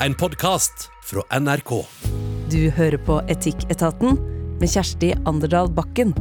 [0.00, 1.70] en podkast fra NRK.
[2.52, 4.18] Du hører på Etikketaten
[4.60, 6.12] med Kjersti Anderdal Bakken.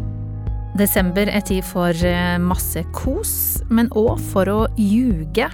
[0.79, 3.33] Desember er tid for eh, masse kos,
[3.67, 5.49] men òg for å ljuge.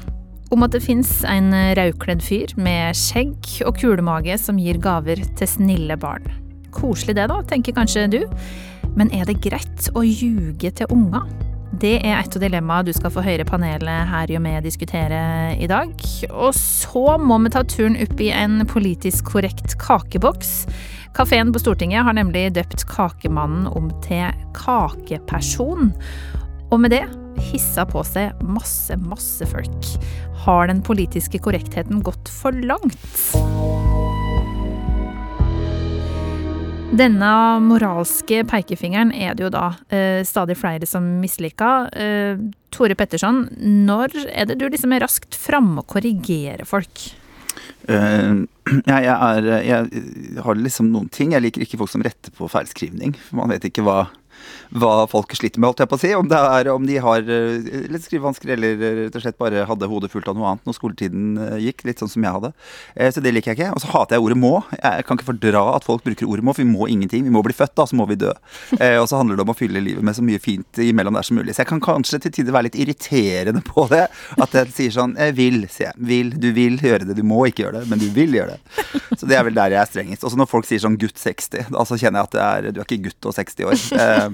[0.51, 5.49] Om at det fins en rødkledd fyr med skjegg og kulemage som gir gaver til
[5.49, 6.27] snille barn.
[6.75, 8.21] Koselig det, da, tenker kanskje du.
[8.97, 11.25] Men er det greit å ljuge til unger?
[11.79, 15.21] Det er et av dilemmaene du skal få høre panelet her jo med diskutere
[15.55, 15.93] i dag.
[16.29, 20.65] Og så må vi ta turen opp i en politisk korrekt kakeboks.
[21.15, 25.91] Kafeen på Stortinget har nemlig døpt Kakemannen om til Kakeperson.
[26.71, 27.03] Og med det
[27.51, 29.91] hissa på seg masse, masse folk.
[30.45, 34.00] Har den politiske korrektheten gått for langt?
[36.91, 37.27] Denne
[37.63, 41.87] moralske pekefingeren er det jo da eh, stadig flere som misliker.
[41.95, 42.41] Eh,
[42.71, 43.45] Tore Petterson,
[43.87, 47.07] når er det du liksom er raskt framme og korrigerer folk?
[47.81, 48.45] Uh,
[48.85, 51.31] ja, jeg, er, jeg har liksom noen ting.
[51.33, 53.15] Jeg liker ikke folk som retter på feilskrivning.
[53.33, 54.03] Man vet ikke hva
[54.71, 56.11] hva folk sliter med, holdt jeg på å si.
[56.17, 59.89] Om, det er, om de har uh, litt skrivevansker eller rett og slett bare hadde
[59.91, 61.85] hodet fullt av noe annet når skoletiden uh, gikk.
[61.87, 62.51] Litt sånn som jeg hadde.
[63.11, 63.71] Så det liker jeg ikke.
[63.75, 64.53] Og så hater jeg ordet må.
[64.77, 67.25] Jeg kan ikke fordra at folk bruker ordet må, for vi må ingenting.
[67.25, 68.31] Vi må bli født, da, så må vi dø.
[68.77, 71.39] og så handler det om å fylle livet med så mye fint imellom der som
[71.39, 71.55] mulig.
[71.55, 74.05] Så jeg kan kanskje til tider være litt irriterende på det.
[74.41, 76.05] At jeg sier sånn Jeg vil, sier jeg.
[76.11, 76.31] Vil.
[76.41, 77.17] Du vil gjøre det.
[77.17, 78.91] Du må ikke gjøre det, men du vil gjøre det.
[79.17, 80.25] Så det er vel der jeg er strengest.
[80.27, 82.87] Også når folk sier sånn gutt 60, da så kjenner jeg at er, du er
[82.87, 83.81] ikke gutt og 60 år.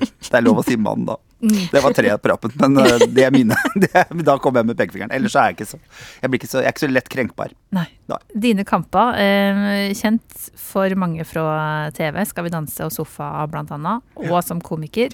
[0.02, 1.17] Det er lov å si mann, da.
[1.40, 3.58] Det var tre på rappen, men uh, det er mine.
[3.84, 3.92] Det,
[4.26, 5.14] da kommer jeg med pekefingeren.
[5.14, 7.54] Ellers er jeg ikke så Jeg, ikke så, jeg er ikke så lett krenkbar.
[7.78, 7.86] Nei.
[8.09, 8.20] Nei.
[8.48, 14.02] Dine kamper, eh, kjent for mange fra TV, Skal vi danse og Sofa blant annet,
[14.17, 14.42] og ja.
[14.45, 15.14] som komiker.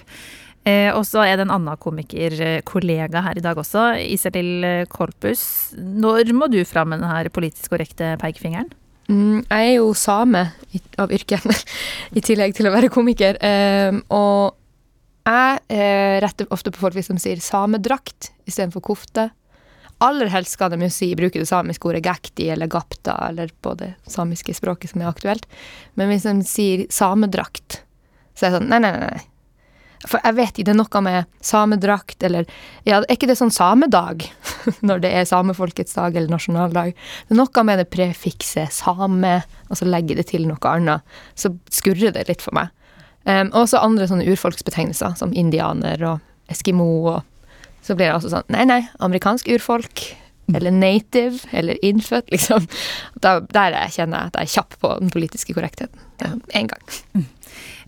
[0.64, 5.74] Eh, og så er det en annen komikerkollega her i dag også, Iselil Korpus.
[5.76, 8.72] Når må du fram med denne politisk korrekte pekefingeren?
[9.12, 10.46] Mm, jeg er jo same
[10.96, 11.36] av yrke,
[12.16, 13.36] i tillegg til å være komiker.
[13.44, 14.56] Eh, og
[15.24, 19.30] jeg eh, retter ofte på folk som sier samedrakt istedenfor kofte.
[20.04, 23.72] Aller helst skal de jo si, bruke det samiske ordet gekti eller gapta, eller på
[23.80, 25.46] det samiske språket som er aktuelt.
[25.96, 27.80] Men hvis de sier samedrakt,
[28.34, 29.22] så er det sånn nei, nei, nei.
[30.04, 32.48] For jeg vet ikke, det er noe med samedrakt eller
[32.84, 34.26] Ja, er ikke det sånn samedag?
[34.88, 36.92] Når det er samefolkets dag eller nasjonaldag.
[36.92, 39.38] Det er noe med det prefikset same,
[39.70, 41.16] og så legger det til noe annet.
[41.32, 42.74] Så skurrer det litt for meg.
[43.24, 46.88] Um, og også andre sånne urfolksbetegnelser, som indianer og eskimo.
[47.14, 47.22] Og
[47.84, 50.10] så blir det altså sånn Nei, nei, amerikansk urfolk.
[50.52, 51.40] Eller native.
[51.56, 52.66] Eller innfødt, liksom.
[53.24, 56.04] Da, der kjenner jeg at jeg er kjapp på den politiske korrektheten.
[56.54, 57.24] Én gang.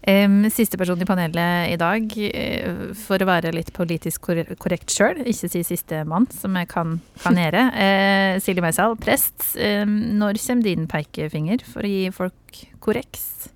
[0.06, 5.18] Um, siste person i panelet i dag, uh, for å være litt politisk korrekt sjøl,
[5.26, 7.64] ikke si siste mann, som jeg kan, kan gjøre.
[7.74, 9.34] Uh, Silje Meisal, prest.
[9.58, 13.50] Um, når kommer din pekefinger for å gi folk korreks?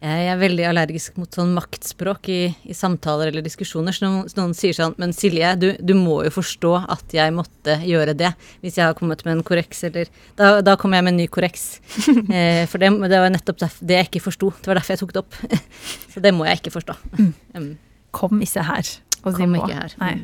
[0.00, 3.92] Jeg er veldig allergisk mot sånn maktspråk i, i samtaler eller diskusjoner.
[3.92, 7.76] Så noen, noen sier sånn Men Silje, du, du, må jo forstå at jeg måtte
[7.84, 8.30] gjøre det
[8.62, 10.08] hvis jeg har kommet med en korreks, eller
[10.38, 11.66] Da, da kommer jeg med en ny korreks.
[12.32, 14.54] eh, for det, det, var nettopp det jeg ikke forsto.
[14.56, 15.38] Det var derfor jeg tok det opp.
[16.14, 16.96] så det må jeg ikke forstå.
[17.20, 17.70] Mm.
[18.16, 18.94] Kom ikke her.
[19.20, 19.98] Kom ikke her.
[20.00, 20.14] Nei.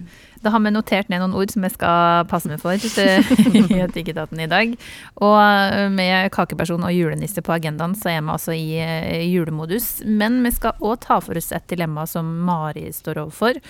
[0.44, 4.40] Da har vi notert ned noen ord som jeg skal passe meg for i Etikketaten
[4.42, 4.74] i dag.
[5.24, 10.02] Og eh, med kakeperson og julenisse på agendaen, så er vi altså i eh, julemodus.
[10.04, 13.60] Men vi skal òg ta for oss et dilemma som Mari står overfor.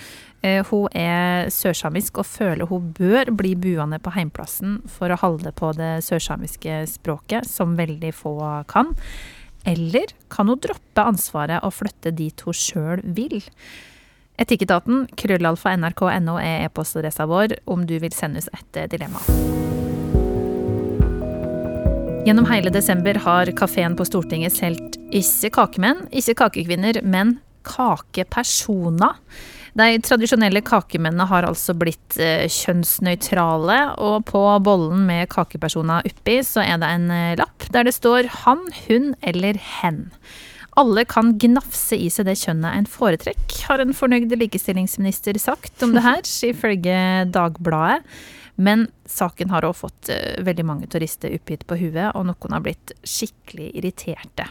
[0.45, 5.55] Eh, hun er sørsamisk og føler hun bør bli buende på heimplassen for å holde
[5.55, 8.37] på det sørsamiske språket, som veldig få
[8.69, 8.95] kan.
[9.67, 13.41] Eller kan hun droppe ansvaret og flytte dit hun sjøl vil?
[14.37, 19.21] Etikketaten, krøllalfa nrk.no er e-postadressa vår om du vil sende oss et eh, dilemma.
[22.27, 29.17] Gjennom hele desember har kafeen på Stortinget solgt ikke kakemenn, ikke kakekvinner, men kakepersoner.
[29.77, 36.61] De tradisjonelle kakemennene har altså blitt eh, kjønnsnøytrale, og på bollen med kakepersoner oppi så
[36.61, 40.03] er det en eh, lapp der det står han, hun eller hen.
[40.77, 45.95] Alle kan gnafse i seg det kjønnet en foretrekk, har en fornøyd likestillingsminister sagt om
[45.95, 46.21] det her,
[46.51, 46.99] ifølge
[47.33, 48.03] Dagbladet.
[48.57, 52.63] Men saken har også fått uh, veldig mange turister oppgitt på huet, og noen har
[52.65, 54.47] blitt skikkelig irriterte.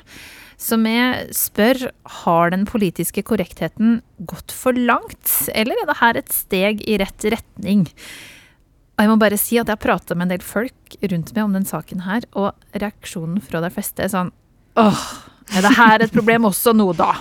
[0.56, 0.94] Så vi
[1.36, 1.88] spør
[2.22, 4.00] har den politiske korrektheten
[4.30, 7.84] gått for langt, eller er det her et steg i rett retning?
[8.96, 11.42] Og jeg må bare si at jeg har prata med en del folk rundt meg
[11.44, 14.32] om den saken her, og reaksjonen fra de fleste er sånn
[14.80, 15.02] åh,
[15.54, 17.12] er det her et problem også nå, da?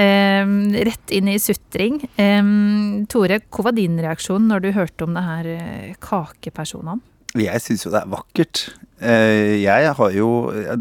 [0.00, 1.98] Um, rett inn i sutring.
[2.16, 7.02] Um, Tore, hva var din reaksjon når du hørte om det her uh, kakepersonene?
[7.38, 8.62] Jeg syns jo det er vakkert.
[8.98, 10.30] Eh, Jeg har jo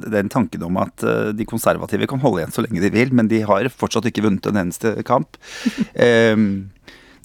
[0.02, 3.30] den tanken om at eh, de konservative kan holde igjen så lenge de vil, men
[3.30, 5.38] de har fortsatt ikke vunnet en eneste kamp.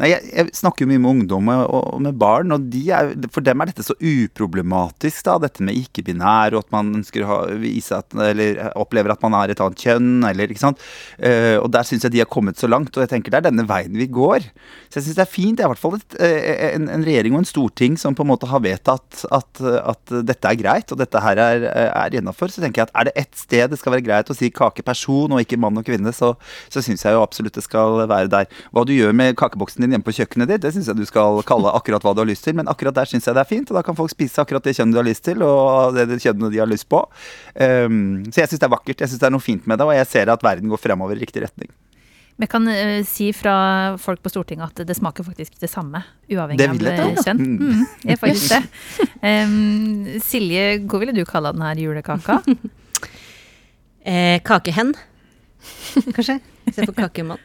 [0.01, 3.13] Nei, jeg, jeg snakker jo mye med ungdom og, og med barn, og de er,
[3.31, 7.37] for dem er dette så uproblematisk, da, dette med ikke-binær, og at man ønsker å
[7.63, 10.83] vise at, eller opplever at man har et annet kjønn, eller ikke sant.
[11.19, 13.47] Uh, og der syns jeg de har kommet så langt, og jeg tenker det er
[13.49, 14.49] denne veien vi går.
[14.91, 15.59] Så jeg syns det er fint.
[15.59, 18.23] Det er i hvert fall et, eh, en, en regjering og en storting som på
[18.25, 22.51] en måte har vedtatt at, at dette er greit, og dette her er, er innafor.
[22.51, 25.35] Så tenker jeg at er det ett sted det skal være greit å si kakeperson
[25.35, 26.35] og ikke mann og kvinne, så,
[26.73, 28.51] så syns jeg jo absolutt det skal være der.
[28.75, 31.41] Hva du gjør med kakeboksen din hjemme på kjøkkenet ditt, det syns jeg du skal
[31.47, 33.71] kalle akkurat hva du har lyst til, men akkurat der syns jeg det er fint,
[33.71, 36.21] og da kan folk spise akkurat det kjønnet de har lyst til, og det, det
[36.25, 37.05] kjønnet de har lyst på.
[37.55, 39.89] Um, så jeg syns det er vakkert, jeg syns det er noe fint med det,
[39.89, 41.71] og jeg ser at verden går fremover i riktig retning.
[42.35, 43.57] Vi kan uh, si fra
[44.03, 47.27] folk på Stortinget at det smaker faktisk det samme, uavhengig Det vil jeg av eh,
[47.29, 47.43] kjønn.
[47.45, 47.59] Mm.
[47.61, 49.11] Mm, det er faktisk det.
[49.23, 52.41] Um, Silje, hva ville du kalle denne julekaka?
[54.05, 54.91] Eh, kakehen,
[56.13, 56.35] kanskje?
[56.69, 57.39] Istedenfor kakemann.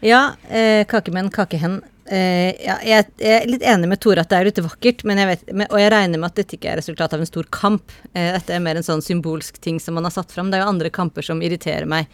[0.00, 1.82] Ja, eh, kakemenn, kakehen.
[2.10, 5.28] Eh, ja, jeg, jeg er litt enig med Tore at det er litt vakkert, jeg
[5.28, 7.92] vet, og jeg regner med at dette ikke er resultat av en stor kamp.
[8.14, 10.48] Eh, dette er mer en sånn symbolsk ting som man har satt fram.
[10.50, 12.08] Det er jo andre kamper som irriterer meg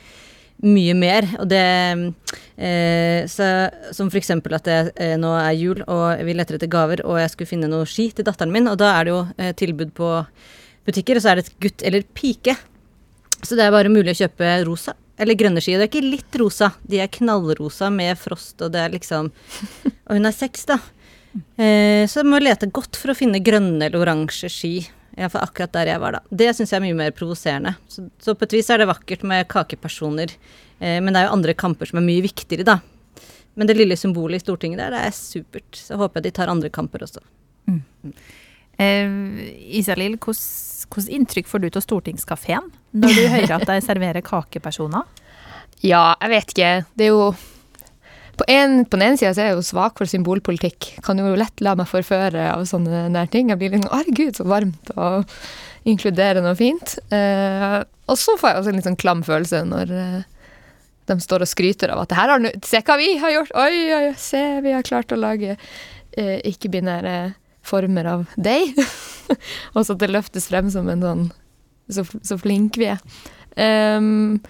[0.66, 1.28] mye mer.
[1.38, 3.48] Og det eh, så,
[3.94, 7.32] Som eksempel at det eh, nå er jul, og vi leter etter gaver, og jeg
[7.36, 10.12] skulle finne noe ski til datteren min, og da er det jo eh, tilbud på
[10.90, 12.58] butikker, og så er det et gutt eller pike.
[13.46, 15.80] Så det er bare mulig å kjøpe rosa eller grønne skyer.
[15.80, 19.32] Det er ikke litt rosa, de er knallrosa med frost, og det er liksom
[20.06, 20.78] Og hun er seks, da.
[21.58, 24.74] Eh, så jeg må lete godt for å finne grønne eller oransje ski.
[25.16, 26.36] Iallfall akkurat der jeg var, da.
[26.42, 27.74] Det syns jeg er mye mer provoserende.
[27.90, 30.36] Så, så på et vis er det vakkert med kakepersoner,
[30.78, 32.78] eh, men det er jo andre kamper som er mye viktigere, da.
[33.56, 35.70] Men det lille symbolet i Stortinget der, det er supert.
[35.74, 37.24] Så jeg håper de tar andre kamper også.
[38.82, 39.18] Eh,
[39.78, 45.06] Isalill, hvilket inntrykk får du av Stortingskafeen når du hører at de serverer kakepersoner?
[45.84, 46.68] Ja, jeg vet ikke.
[46.96, 47.24] Det er jo
[48.40, 50.88] På, en, på den ene sida er jeg jo svak for symbolpolitikk.
[51.04, 53.52] Kan jo lett la meg forføre av sånne nær ting.
[53.52, 55.28] Jeg blir litt sånn Herregud, så varmt og
[55.88, 56.96] inkluderende og fint.
[57.12, 57.78] Eh,
[58.08, 60.18] og så får jeg også en litt sånn klam følelse når eh,
[61.08, 63.54] de står og skryter av at det her har Se hva vi har gjort!
[63.56, 67.16] Oi, oi, oi, se, vi har klart å lage eh, ikke-binære
[67.66, 68.76] former av deg.
[69.74, 71.26] og så at det løftes frem som en sånn
[71.86, 73.02] Så, så flinke vi er.
[73.56, 74.40] Um,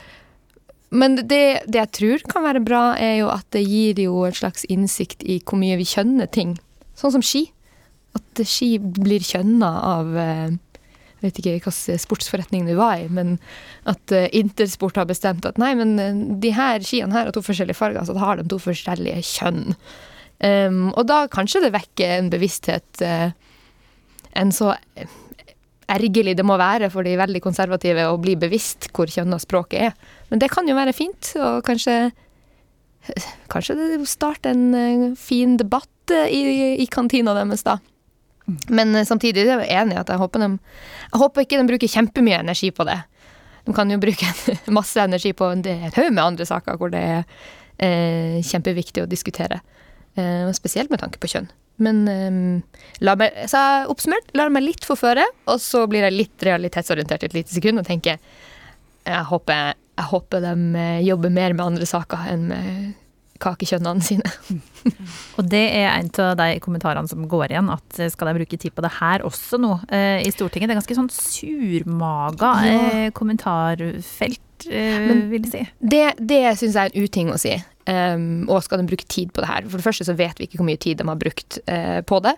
[0.95, 4.37] men det, det jeg tror kan være bra, er jo at det gir jo en
[4.37, 6.55] slags innsikt i hvor mye vi kjønner ting.
[6.97, 7.47] Sånn som ski.
[8.17, 10.55] At ski blir kjønna av eh,
[11.17, 13.37] Jeg vet ikke hvilken sportsforretning du var i, men
[13.91, 17.45] at eh, Intersport har bestemt at nei, men eh, de her skiene her har to
[17.45, 19.77] forskjellige farger, så da har de to forskjellige kjønn.
[20.37, 23.31] Um, og da kanskje det vekker en bevissthet uh,
[24.37, 24.75] en så
[25.87, 30.15] ergerlig det må være for de veldig konservative å bli bevisst hvor kjønna språket er.
[30.31, 32.13] Men det kan jo være fint, og kanskje
[33.47, 36.41] Kanskje det starter en eh, fin debatt eh, i,
[36.83, 37.77] i kantina deres, da.
[38.67, 40.49] Men samtidig er jeg enig i at jeg håper, de,
[41.13, 42.97] jeg håper ikke de bruker kjempemye energi på det.
[43.67, 44.33] De kan jo bruke
[44.79, 45.63] masse energi på en
[45.95, 47.23] haug med andre saker hvor det er
[47.79, 49.63] eh, kjempeviktig å diskutere.
[50.17, 51.49] Eh, spesielt med tanke på kjønn.
[51.85, 56.47] Men eh, la meg, så oppsummert, lar meg litt forføre, og så blir jeg litt
[56.49, 58.17] realitetsorientert et lite sekund og tenker
[59.07, 62.95] jeg håper, jeg håper de eh, jobber mer med andre saker enn med
[63.37, 64.33] kakekjønnene sine.
[65.37, 68.73] Og det er en av de kommentarene som går igjen, at skal de bruke tid
[68.73, 70.71] på det her også nå eh, i Stortinget?
[70.71, 75.65] Det er ganske sånn surmaga eh, kommentarfelt, eh, vil jeg si.
[75.79, 77.59] Det, det syns jeg er en uting å si.
[77.87, 79.67] Um, og skal de bruke tid på det her?
[79.71, 82.19] For det første så vet vi ikke hvor mye tid de har brukt uh, på
[82.25, 82.33] det.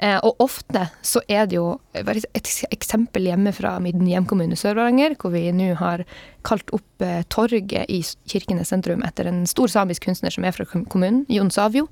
[0.00, 5.34] Uh, og ofte så er det jo et eksempel hjemme fra min hjemkommune Sør-Varanger, hvor
[5.34, 6.06] vi nå har
[6.48, 8.00] kalt opp uh, torget i
[8.32, 11.90] Kirkenes sentrum etter en stor samisk kunstner som er fra kommunen, Jon Savio.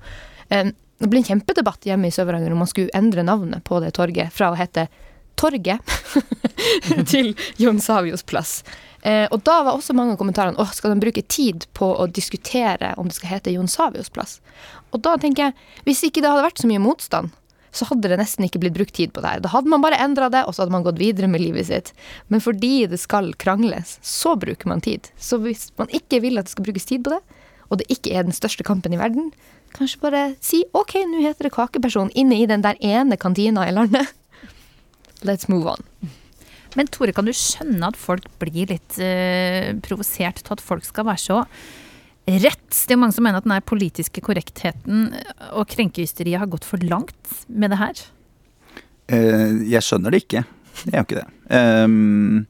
[0.49, 3.92] Um, det ble en kjempedebatt hjemme i Sør-Varanger om man skulle endre navnet på det
[3.99, 4.88] torget fra å hete
[5.40, 5.81] Torget
[7.12, 8.61] til Jon Savios plass.
[9.02, 12.06] Eh, og da var også mange av kommentarene åh, skal de bruke tid på å
[12.06, 14.38] diskutere om det skal hete Jon Savios plass.
[14.94, 17.32] Og da tenker jeg, hvis ikke det hadde vært så mye motstand,
[17.73, 19.42] så hadde det nesten ikke blitt brukt tid på det her.
[19.42, 21.92] Da hadde man bare endra det, og så hadde man gått videre med livet sitt.
[22.28, 25.09] Men fordi det skal krangles, så bruker man tid.
[25.16, 27.23] Så hvis man ikke vil at det skal brukes tid på det,
[27.73, 29.32] og det ikke er den største kampen i verden,
[29.73, 33.73] kanskje bare si OK, nå heter det kakeperson inne i den der ene kantina i
[33.73, 34.12] landet.
[35.25, 36.12] Let's move on.
[36.78, 41.08] Men Tore, kan du skjønne at folk blir litt uh, provosert til at folk skal
[41.10, 42.68] være så rett?
[42.70, 45.10] Det er jo mange som mener at den her politiske korrektheten
[45.50, 48.02] og krenkehysteriet har gått for langt med det her.
[49.12, 50.46] Uh, jeg skjønner det ikke.
[50.86, 51.28] Jeg gjør ikke det.
[51.52, 52.46] Um,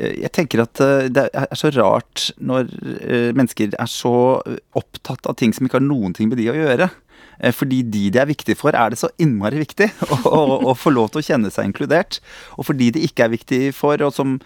[0.00, 2.68] jeg tenker at eh, det er så rart når
[3.02, 4.12] eh, mennesker er så
[4.78, 6.90] opptatt av ting som ikke har noen ting med de å gjøre.
[7.40, 10.76] Eh, Fordi de det er viktig for, er det så innmari viktig å, å, å
[10.76, 12.20] få lov til å kjenne seg inkludert.
[12.58, 14.38] Og for de det ikke er viktig for, og som,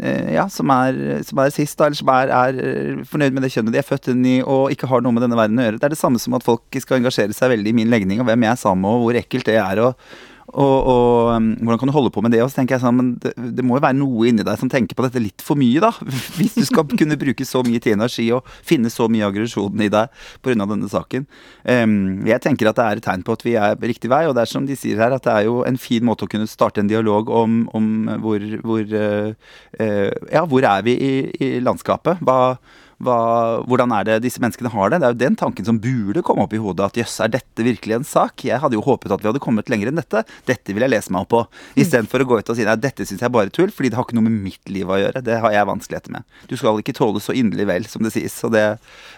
[0.00, 3.46] eh, ja, som, er, som er sist, da, eller som er, er eh, fornøyd med
[3.46, 5.68] det kjønnet de er født inn i og ikke har noe med denne verden å
[5.68, 5.80] gjøre.
[5.80, 8.28] Det er det samme som at folk skal engasjere seg veldig i min legning og
[8.28, 9.82] hvem jeg er sammen med og hvor ekkelt det er.
[9.86, 12.42] og og, og um, hvordan kan du holde på med det?
[12.44, 14.70] Og så tenker jeg sånn, men det, det må jo være noe inni deg som
[14.72, 15.92] tenker på dette litt for mye, da.
[16.38, 19.86] Hvis du skal kunne bruke så mye tid og energi og finne så mye aggresjon
[19.86, 20.66] i deg pga.
[20.66, 21.26] denne saken.
[21.62, 21.96] Um,
[22.28, 24.36] jeg tenker at det er et tegn på at vi er på riktig vei, og
[24.36, 26.50] det er som de sier her, at det er jo en fin måte å kunne
[26.50, 27.90] starte en dialog om, om
[28.24, 29.32] hvor, hvor uh,
[29.78, 32.22] uh, Ja, hvor er vi i, i landskapet?
[32.24, 32.56] Hva
[33.02, 33.18] hva,
[33.66, 35.00] hvordan er det disse menneskene har det?
[35.02, 36.86] Det er jo den tanken som burde komme opp i hodet.
[36.86, 38.44] At jøss, er dette virkelig en sak?
[38.46, 40.24] Jeg hadde jo håpet at vi hadde kommet lenger enn dette.
[40.48, 41.42] Dette vil jeg lese meg opp på.
[41.82, 43.98] Istedenfor å gå ut og si nei, dette syns jeg er bare tull, fordi det
[43.98, 45.24] har ikke noe med mitt liv å gjøre.
[45.26, 46.28] Det har jeg vanskeligheter med.
[46.50, 48.36] Du skal ikke tåle så inderlig vel, som det sies.
[48.38, 48.66] Så det,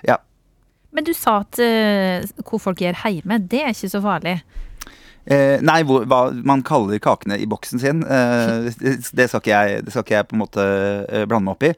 [0.09, 0.19] ja.
[0.95, 4.39] Men du sa at uh, hvor folk gjør heime, det er ikke så farlig.
[5.25, 8.67] Eh, nei, hvor, hva man kaller kakene i boksen sin, eh,
[9.19, 10.65] det, skal jeg, det, skal ikke jeg, på en måte
[11.09, 11.71] eh, blande meg opp i.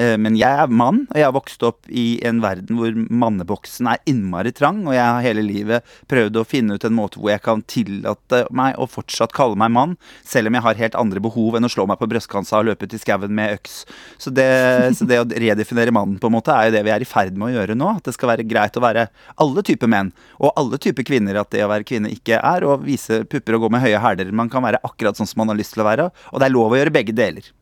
[0.00, 3.90] Eh, men jeg er mann, og jeg har vokst opp i en verden hvor manneboksen
[3.92, 4.82] er innmari trang.
[4.88, 8.44] Og jeg har hele livet prøvd å finne ut en måte hvor jeg kan tillate
[8.54, 11.72] meg å fortsatt kalle meg mann, selv om jeg har helt andre behov enn å
[11.72, 13.82] slå meg på brystkansa og løpe ut i skauen med øks.
[14.22, 14.48] Så det,
[14.96, 17.36] så det å redefinere mannen på en måte er jo det vi er i ferd
[17.36, 17.92] med å gjøre nå.
[17.98, 19.08] At det skal være greit å være
[19.44, 21.42] alle typer menn, og alle typer kvinner.
[21.44, 22.64] At det å være kvinne ikke er.
[22.64, 24.32] og vise pupper og gå med høye hæler.
[24.32, 26.54] Man kan være akkurat sånn som man har lyst til å være, og det er
[26.54, 27.52] lov å gjøre begge deler.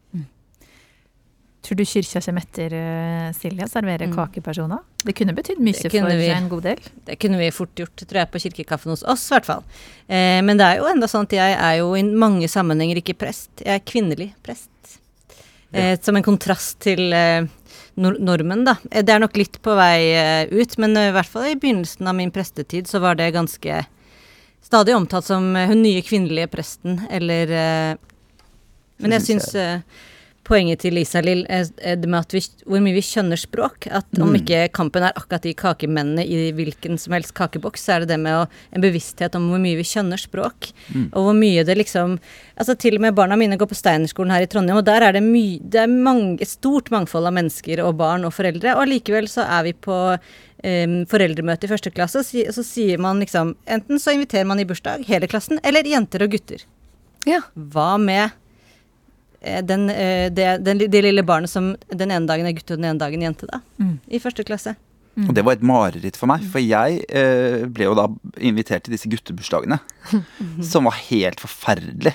[1.63, 2.73] Tror du kirka kommer etter
[3.39, 4.17] Silja, serverer mm.
[4.17, 4.81] kakepersoner?
[5.07, 6.27] Det kunne betydd mye kunne for vi.
[6.35, 6.81] en god del.
[7.07, 9.63] Det kunne vi fort gjort, tror jeg, på kirkekaffen hos oss, i hvert fall.
[10.09, 13.15] Eh, men det er jo enda sånn at jeg er jo i mange sammenhenger ikke
[13.23, 13.51] prest.
[13.63, 14.99] Jeg er kvinnelig prest.
[15.71, 17.47] Eh, som en kontrast til eh,
[17.95, 18.77] nor normen, da.
[18.91, 21.59] Eh, Det er nok litt på vei eh, ut, men eh, i hvert fall i
[21.63, 23.85] begynnelsen av min prestetid så var det ganske
[24.73, 28.09] stadig omtalt som eh, hun nye kvinnelige presten, eller uh,
[29.03, 29.83] Men jeg syns uh,
[30.47, 33.87] poenget til Isalill er er det med at vi, hvor mye vi skjønner språk.
[33.91, 34.23] At Mm.
[34.23, 38.09] om ikke kampen er akkurat de kakemennene i hvilken som helst kakeboks, så er det
[38.09, 40.73] det med å, en bevissthet om hvor mye vi skjønner språk.
[40.95, 41.11] Mm.
[41.13, 42.19] Og hvor mye det liksom
[42.53, 45.13] Altså til og med barna mine går på Steinerskolen her i Trondheim, og der er
[45.13, 48.83] det my, Det er mange, et stort mangfold av mennesker og barn og foreldre, og
[48.85, 50.19] allikevel så er vi på
[50.63, 54.67] em, foreldremøte i første klasse, og så sier man liksom Enten så inviterer man i
[54.69, 56.65] bursdag hele klassen, eller jenter og gutter.
[57.29, 57.43] Ja.
[57.55, 58.31] Hva med
[59.41, 62.81] eh, den, eh, det, den, det lille barnet som den ene dagen er gutt og
[62.81, 63.63] den ene dagen jente, da?
[63.79, 63.99] Mm.
[64.11, 64.77] I første klasse.
[65.13, 68.07] Og det var et mareritt for meg, for jeg eh, ble jo da
[68.41, 69.77] invitert til disse guttebursdagene.
[70.71, 72.15] Som var helt forferdelig.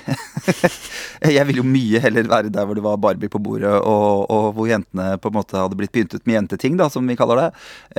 [1.37, 4.49] jeg ville jo mye heller være der hvor det var Barbie på bordet, og, og
[4.57, 7.47] hvor jentene på en måte hadde blitt pyntet med jenteting, da, som vi kaller det.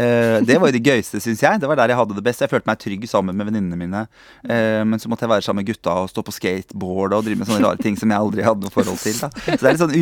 [0.02, 1.62] Eh, det var jo det gøyeste, syns jeg.
[1.62, 2.42] Det var der jeg hadde det best.
[2.42, 4.04] Jeg følte meg trygg sammen med venninnene mine.
[4.50, 7.38] Eh, men så måtte jeg være sammen med gutta og stå på skateboard og drive
[7.38, 9.14] med sånne rare ting som jeg aldri hadde noe forhold til.
[9.22, 9.30] Da.
[9.46, 9.98] Så det er litt sånn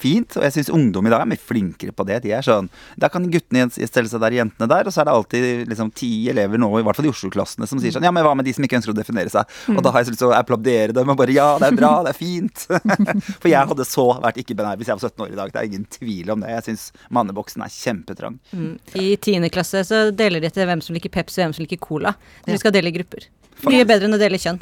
[0.00, 2.22] ufint, og jeg syns ungdom i dag er mye flinkere på det.
[2.24, 2.68] De er sånn,
[3.00, 6.28] Da kan guttene stelle seg der, jentene der, og så er det alltid liksom ti
[6.30, 8.54] elever nå, i hvert fall i Oslo-klassene, som sier sånn Ja, men hva med de
[8.56, 9.48] som ikke ønsker å definere seg?
[9.74, 11.78] Og da har jeg så lyst til å applaudere dem og bare Ja, det er
[11.78, 12.66] bra, det er fint.
[13.42, 15.52] For jeg hadde så vært ikke-benær hvis jeg var 17 år i dag.
[15.52, 16.54] Det er ingen tvil om det.
[16.56, 18.38] Jeg syns manneboksen er kjempetrang.
[18.52, 18.72] Mm.
[19.00, 21.82] I tiende klasse så deler de etter hvem som liker Pepsi og hvem som liker
[21.82, 22.14] Cola.
[22.46, 23.28] Når vi skal dele i grupper.
[23.68, 24.60] Mye bedre enn å dele kjønn.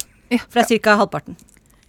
[0.49, 0.99] For det er ca.
[0.99, 1.37] halvparten.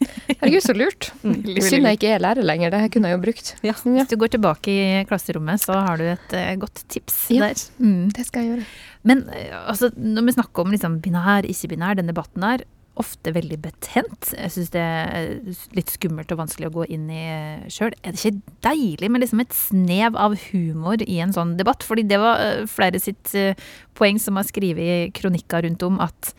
[0.00, 1.10] Herregud, så lurt.
[1.68, 2.72] Synd jeg ikke er lærer lenger.
[2.72, 3.52] Det kunne jeg jo brukt.
[3.60, 3.74] Ja.
[3.74, 7.50] Ja, Hvis du går tilbake i klasserommet, så har du et uh, godt tips Ja.
[7.50, 7.62] der.
[7.78, 8.10] Mm.
[8.16, 8.68] det skal jeg gjøre.
[9.02, 12.64] Men eh, altså, når vi snakker om liksom, binær, ikke-binær, den debatten er
[13.00, 14.32] ofte veldig betent.
[14.34, 15.30] Jeg syns det er
[15.76, 17.22] litt skummelt og vanskelig å gå inn i
[17.72, 17.94] sjøl.
[18.02, 21.86] Er det ikke deilig med liksom et snev av humor i en sånn debatt?
[21.86, 23.56] Fordi det var eh, flere sitt eh,
[23.96, 26.34] poeng som har skrevet kronikker rundt om at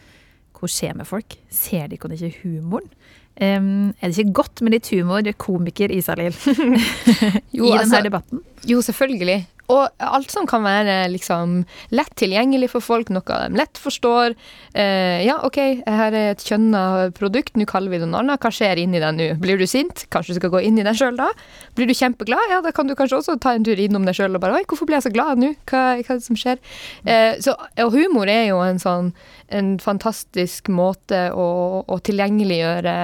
[0.62, 1.39] hvor skjer med folk?
[1.50, 2.91] Ser de ikke ikke humoren?
[3.40, 6.36] Em, er det ikke godt med litt humor, komiker Isalill,
[7.58, 8.42] Jo, i altså- denne debatten?
[8.68, 9.48] Jo, selvfølgelig.
[9.72, 11.62] Og alt som kan være liksom
[11.96, 14.36] lett tilgjengelig for folk, noe de lett forstår.
[14.74, 18.41] Eh, ja, OK, her er et kjønna produkt, nå kaller vi det noe annet.
[18.41, 19.30] Hva skjer inni deg nå?
[19.41, 20.06] Blir du sint?
[20.12, 21.30] Kanskje du skal gå inn i deg sjøl da?
[21.77, 22.51] Blir du kjempeglad?
[22.51, 24.65] Ja, da kan du kanskje også ta en tur innom deg sjøl og bare Oi,
[24.68, 25.53] hvorfor ble jeg så glad nå?
[25.70, 26.60] Hva, hva er det som skjer?
[27.06, 29.13] Eh, så, og humor er jo en sånn
[29.51, 31.48] en fantastisk måte å,
[31.84, 32.96] å tilgjengeliggjøre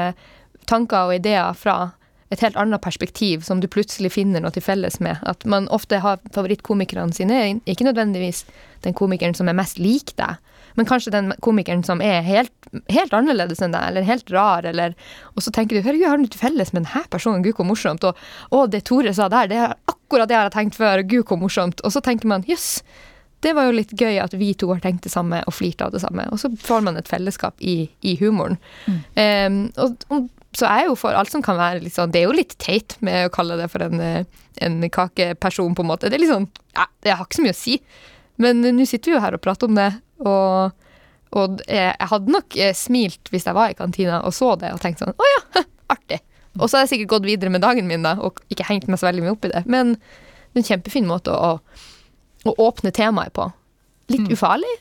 [0.67, 1.77] tanker og ideer fra
[2.29, 5.21] et helt annet perspektiv som du plutselig finner noe til felles med.
[5.27, 8.43] At man ofte har favorittkomikerne sine, ikke nødvendigvis
[8.83, 10.37] den komikeren som er mest lik deg,
[10.77, 12.53] Men kanskje den komikeren som er helt,
[12.93, 14.93] helt annerledes enn deg, eller helt rar, eller
[15.35, 17.65] Og så tenker du herregud, jeg har noe til felles med denne personen, gud, hvor
[17.65, 18.03] morsomt.
[18.03, 18.13] Og
[18.51, 21.41] å, det Tore sa der, det er akkurat det jeg har tenkt før, gud, hvor
[21.41, 21.81] morsomt.
[21.81, 22.83] Og så tenker man jøss.
[23.41, 25.91] Det var jo litt gøy at vi to har tenkt det samme og flirt av
[25.93, 26.27] det samme.
[26.29, 28.57] Og så får man et fellesskap i, i humoren.
[29.17, 32.21] Um, og, og så er jeg jo for alt som kan være litt sånn Det
[32.21, 34.25] er jo litt teit med å kalle det for en, eh,
[34.65, 36.09] en kakeperson, på en måte.
[36.09, 37.77] Det er litt sånn Ja, det har ikke så mye å si.
[38.41, 39.89] Men nå sitter vi jo her og prater om det,
[40.21, 40.73] og,
[41.37, 44.81] og jeg, hadde nok eh, smilt hvis jeg var i kantina og så det og
[44.81, 45.63] tenkt sånn Å ja,
[45.95, 46.21] artig.
[46.57, 48.97] Og så har jeg sikkert gått videre med dagen min da, og ikke hengt meg
[49.01, 49.63] så veldig mye opp i det.
[49.69, 51.57] Men det er en kjempefin måte å,
[52.49, 53.45] å åpne temaet på.
[54.09, 54.71] Litt ufarlig.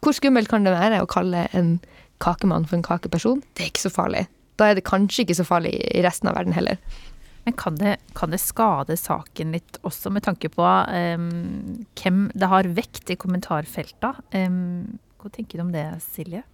[0.00, 1.74] Hvor skummelt kan det være å kalle en
[2.24, 3.42] kakemann for en kakeperson?
[3.52, 4.24] Det er ikke så farlig.
[4.60, 6.78] Da er det kanskje ikke så farlig i resten av verden heller.
[7.46, 11.28] Men kan det, kan det skade saken litt også, med tanke på um,
[11.96, 14.12] hvem det har vekt i kommentarfelta?
[14.36, 16.44] Um, hva tenker du om det, Silje?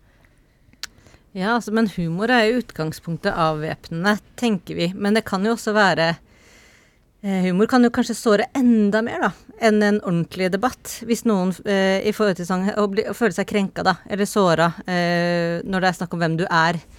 [1.37, 4.89] Ja, altså, men humor er i utgangspunktet avvæpnende, tenker vi.
[4.97, 9.31] Men det kan jo også være eh, Humor kan jo kanskje såre enda mer da,
[9.69, 10.95] enn en ordentlig debatt.
[11.05, 14.31] Hvis noen eh, i forhold til sang, å, bli, å føle seg krenka da, eller
[14.31, 16.96] såra eh, når det er snakk om hvem du er, eh,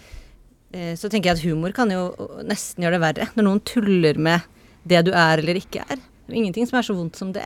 [0.71, 2.01] så tenker jeg at humor kan jo
[2.43, 3.27] nesten gjøre det verre.
[3.37, 4.41] Når noen tuller med
[4.87, 5.95] det du er eller ikke er.
[6.27, 7.45] Det er ingenting som er så vondt som det.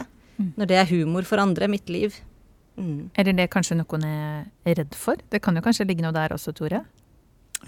[0.57, 2.15] Når det er humor for andre, mitt liv.
[2.81, 3.11] Mm.
[3.13, 5.19] Eller det er kanskje noen er redd for?
[5.29, 6.81] Det kan jo kanskje ligge noe der også, Tore?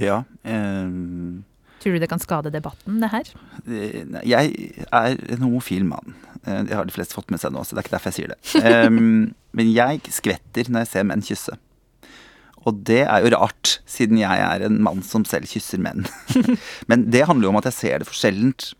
[0.02, 0.24] Ja.
[0.44, 1.44] ehm,
[1.84, 3.30] Tror du det kan skade debatten, det her?
[3.68, 6.16] Eh, Jeg er en homofil mann.
[6.48, 8.18] Eh, Det har de fleste fått med seg nå, så det er ikke derfor jeg
[8.18, 8.40] sier det.
[8.64, 11.58] Ehm, men jeg skvetter når jeg ser menn kysse.
[12.70, 16.06] Og det er jo rart, siden jeg er en mann som selv kysser menn.
[16.90, 18.72] men det handler jo om at jeg ser det for sjeldent.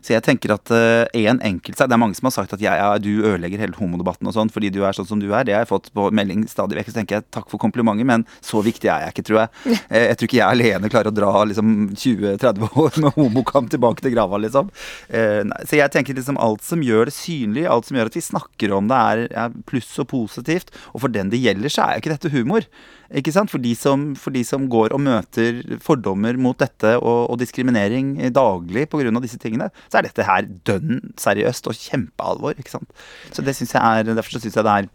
[0.00, 2.72] Så jeg tenker at eh, en enkelt Det er mange som har sagt at jeg,
[2.72, 5.44] ja, du ødelegger hele homodebatten og sånn fordi du er sånn som du er.
[5.44, 6.88] Det har jeg fått på melding stadig vekk.
[6.88, 9.76] Så tenker jeg takk for komplimentet, men så viktig er jeg ikke, tror jeg.
[9.90, 14.06] Eh, Jeg tror ikke jeg alene klarer å dra liksom 20-30 år med homokamp tilbake
[14.06, 14.70] til grava, liksom.
[15.12, 18.24] Eh, Så jeg tenker liksom alt som gjør det synlig, alt som gjør at vi
[18.24, 20.72] snakker om det, er, er pluss og positivt.
[20.94, 22.64] Og for den det gjelder, så er jo ikke dette humor.
[23.10, 23.50] Ikke sant?
[23.50, 28.14] For de som, for de som går og møter fordommer mot dette og, og diskriminering
[28.34, 29.10] daglig pga.
[29.24, 32.54] disse tingene, så er dette her dønn seriøst og kjempealvor.
[32.58, 32.90] ikke sant?
[33.34, 34.90] Så det synes jeg er, Derfor syns jeg det er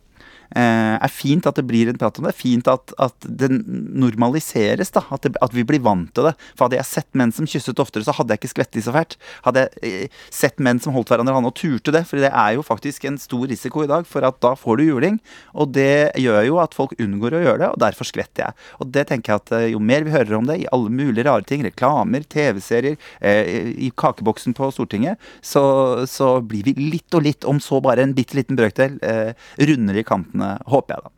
[0.55, 2.33] er fint at det blir en prat om det.
[2.33, 4.93] er Fint at, at det normaliseres.
[4.95, 6.35] da, at, det, at vi blir vant til det.
[6.53, 9.17] For Hadde jeg sett menn som kysset oftere, så hadde jeg ikke skvettet så fælt.
[9.45, 12.31] Hadde jeg eh, sett menn som holdt hverandre i hånda og turte det, for det
[12.31, 15.19] er jo faktisk en stor risiko i dag for at da får du juling.
[15.53, 18.59] Og det gjør jo at folk unngår å gjøre det, og derfor skvetter jeg.
[18.81, 21.27] Og det tenker jeg at eh, jo mer vi hører om det i alle mulige
[21.27, 25.63] rare ting, reklamer, TV-serier, eh, i kakeboksen på Stortinget, så,
[26.09, 29.33] så blir vi litt og litt, om så bare en bitte liten brøkdel, eh,
[29.69, 31.13] rundere i kantene, håper jeg da.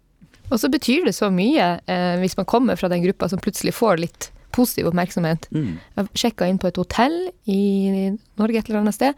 [0.47, 3.75] Og så betyr det så mye eh, hvis man kommer fra den gruppa som plutselig
[3.75, 5.47] får litt positiv oppmerksomhet.
[5.53, 5.75] Mm.
[5.97, 7.17] Jeg sjekka inn på et hotell
[7.51, 8.09] i
[8.39, 9.17] Norge et eller annet sted,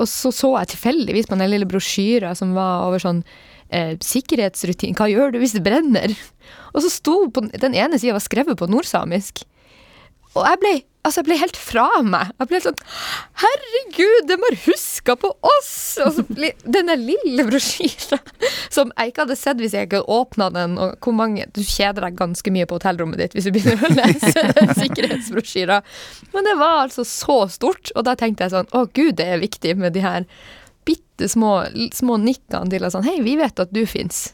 [0.00, 3.22] og så så jeg tilfeldigvis på den lille brosjyra som var over sånn
[3.68, 4.96] eh, sikkerhetsrutin.
[4.98, 6.16] Hva gjør du hvis det brenner?
[6.72, 9.44] Og så sto på den ene sida var skrevet på nordsamisk.
[10.38, 12.30] Og jeg ble, altså jeg ble helt fra meg.
[12.38, 12.76] Jeg ble sånn
[13.42, 15.72] Herregud, de har huska på oss!
[16.04, 16.24] Og så
[16.62, 18.20] denne lille brosjyra
[18.70, 20.78] som jeg ikke hadde sett hvis jeg ikke åpna den.
[20.78, 23.92] Og hvor mange Du kjeder deg ganske mye på hotellrommet ditt hvis du begynner å
[23.98, 25.80] lese den sikkerhetsbrosjyra.
[26.34, 29.42] Men det var altså så stort, og da tenkte jeg sånn Å gud, det er
[29.42, 30.28] viktig med de her
[30.86, 31.64] bitte små,
[31.94, 34.30] små nikkene til at sånn Hei, vi vet at du fins.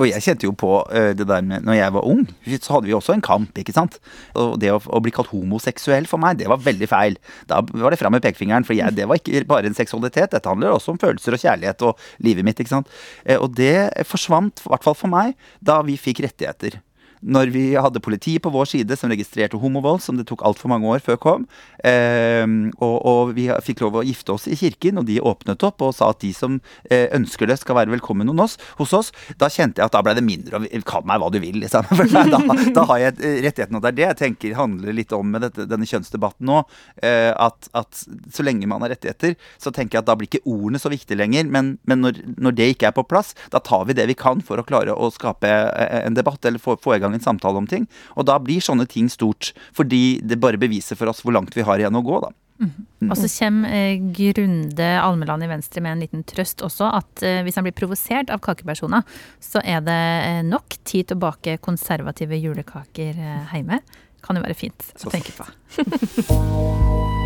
[0.00, 2.88] Og jeg kjente jo på eh, det der med Når jeg var ung, så hadde
[2.88, 3.98] vi også en kamp, ikke sant.
[4.38, 7.18] Og det å, å bli kalt homoseksuell for meg, det var veldig feil.
[7.50, 10.32] Da var det fram med pekefingeren, for jeg, det var ikke bare en seksualitet.
[10.32, 12.88] Dette handler også om følelser og kjærlighet og livet mitt, ikke sant.
[13.26, 16.80] Eh, Og det forsvant, i hvert fall for meg, da vi fikk rettigheter.
[17.22, 20.88] Når vi hadde politi på vår side som registrerte homovold, som det tok altfor mange
[20.90, 21.44] år før kom,
[21.82, 25.94] og, og vi fikk lov å gifte oss i kirken, og de åpnet opp og
[25.96, 26.58] sa at de som
[26.90, 30.02] eh, ønsker det, skal være velkommen hos oss, hos oss, da kjente jeg at da
[30.04, 31.86] ble det mindre og Kall meg hva du vil, liksom.
[32.32, 32.38] Da,
[32.74, 35.44] da har jeg eh, rettigheten, og det er det jeg tenker handler litt om med
[35.46, 36.62] dette, denne kjønnsdebatten nå.
[37.04, 40.44] Eh, at, at så lenge man har rettigheter, så tenker jeg at da blir ikke
[40.48, 41.48] ordene så viktige lenger.
[41.52, 44.42] Men, men når, når det ikke er på plass, da tar vi det vi kan
[44.44, 45.50] for å klare å skape
[46.02, 47.88] en debatt, eller få, få i gang en samtale om ting.
[48.16, 51.66] Og da blir sånne ting stort, fordi det bare beviser for oss hvor langt vi
[51.66, 52.32] har igjen å gå, da.
[53.10, 57.40] Og så kommer eh, Grunde Almeland i Venstre med en liten trøst også, at eh,
[57.46, 59.02] hvis han blir provosert av kakepersoner,
[59.42, 63.82] så er det eh, nok tid til å bake konservative julekaker eh, hjemme.
[64.22, 67.18] Kan jo være fint å tenke på.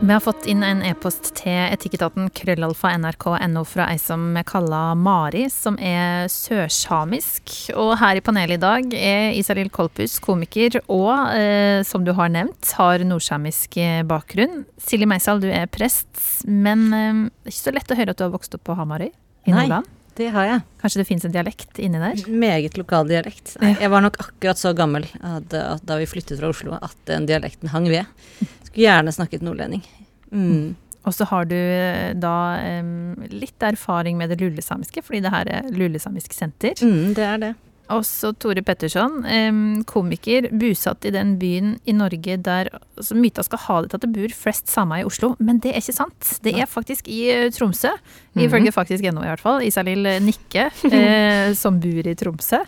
[0.00, 4.94] Vi har fått inn en e-post til etikketaten krøllalfa nrk.no fra ei som vi kaller
[4.94, 7.50] Mari, som er sørsamisk.
[7.74, 12.30] Og her i panelet i dag er Isalill Kolpus, komiker, og eh, som du har
[12.30, 14.62] nevnt, har nordsamisk eh, bakgrunn.
[14.78, 16.06] Silje Meisal, du er prest,
[16.46, 18.78] men eh, det er ikke så lett å høre at du har vokst opp på
[18.78, 19.64] Hamarøy i Nei.
[19.64, 19.97] Nordland?
[20.18, 20.62] Det har jeg.
[20.82, 22.24] Kanskje det fins en dialekt inni der?
[22.26, 23.54] Meget lokal dialekt.
[23.62, 26.96] Nei, Jeg var nok akkurat så gammel at, at da vi flyttet fra Oslo at
[27.06, 28.08] den dialekten hang ved.
[28.66, 29.84] Skulle gjerne snakket nordlending.
[30.34, 30.74] Mm.
[31.06, 32.34] Og så har du eh, da
[32.82, 36.74] um, litt erfaring med det lulesamiske, fordi det her er Lulesamisk senter.
[36.82, 37.52] Mm, det er det.
[37.94, 39.22] Og så Tore Petterson,
[39.88, 44.06] komiker, bosatt i den byen i Norge der altså, myta skal ha det til at
[44.06, 46.32] det bor flest samer i Oslo, men det er ikke sant.
[46.44, 47.94] Det er faktisk i eh, Tromsø,
[48.38, 49.64] ifølge faktisk NO i hvert fall.
[49.66, 52.64] Isalill Nikke, eh, som bor i Tromsø.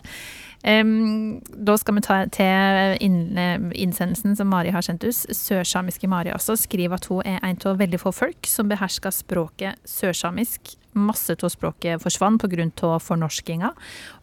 [0.61, 5.23] Um, da skal vi ta til eh, innsendelsen som Mari har sendt oss.
[5.33, 9.81] Sørsamiske Mari også skriver at hun er en av veldig få folk som behersker språket
[9.89, 10.75] sørsamisk.
[10.93, 12.97] Masse av språket forsvant pga.
[12.99, 13.71] fornorskinga,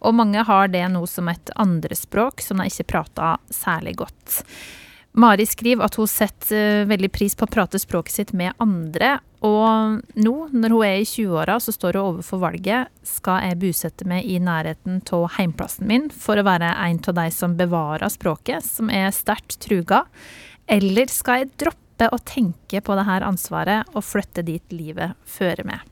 [0.01, 4.43] og mange har det nå som et andrespråk som de ikke prater særlig godt.
[5.17, 9.17] Mari skriver at hun setter eh, veldig pris på å prate språket sitt med andre,
[9.41, 14.07] og nå, når hun er i 20-åra, så står hun overfor valget skal jeg bosette
[14.09, 18.65] meg i nærheten av heimplassen min for å være en av de som bevarer språket,
[18.67, 20.03] som er sterkt truga,
[20.69, 25.65] eller skal jeg droppe å tenke på det her ansvaret og flytte dit livet fører
[25.67, 25.88] meg?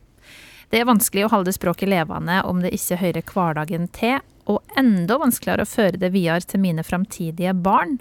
[0.67, 5.17] Det er vanskelig å holde språket levende om det ikke hører hverdagen til, og enda
[5.19, 7.97] vanskeligere å føre det videre til mine framtidige barn.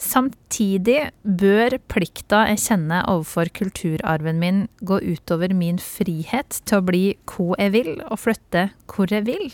[0.00, 7.04] Samtidig bør plikta jeg kjenner overfor kulturarven min gå utover min frihet til å bli
[7.30, 9.46] hvor jeg vil, og flytte hvor jeg vil.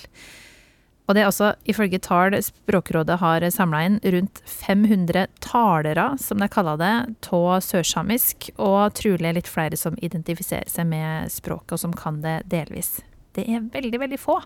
[1.10, 6.46] Og det er også, ifølge tall Språkrådet har samla inn, rundt 500 talere, som de
[6.46, 6.92] kaller det,
[7.34, 12.36] av sørsamisk, og trolig litt flere som identifiserer seg med språket, og som kan det
[12.52, 13.00] delvis.
[13.34, 14.38] Det er veldig, veldig få.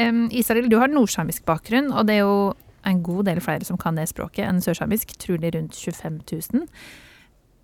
[0.00, 2.54] Um, Isalill, du har nordsamisk bakgrunn, og det er jo
[2.88, 6.64] en god del flere som kan det språket enn sørsamisk, trolig rundt 25 000.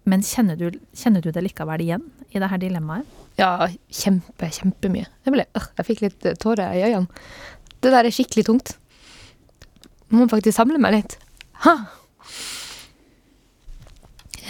[0.04, 3.08] Men kjenner du, kjenner du det likevel igjen i dette dilemmaet?
[3.40, 5.08] Ja, kjempe, kjempemye.
[5.24, 7.24] Jeg, øh, jeg fikk litt tårer i øynene.
[7.84, 8.74] Det der er skikkelig tungt.
[10.08, 11.18] Jeg må faktisk samle meg litt.
[11.66, 11.74] Ha.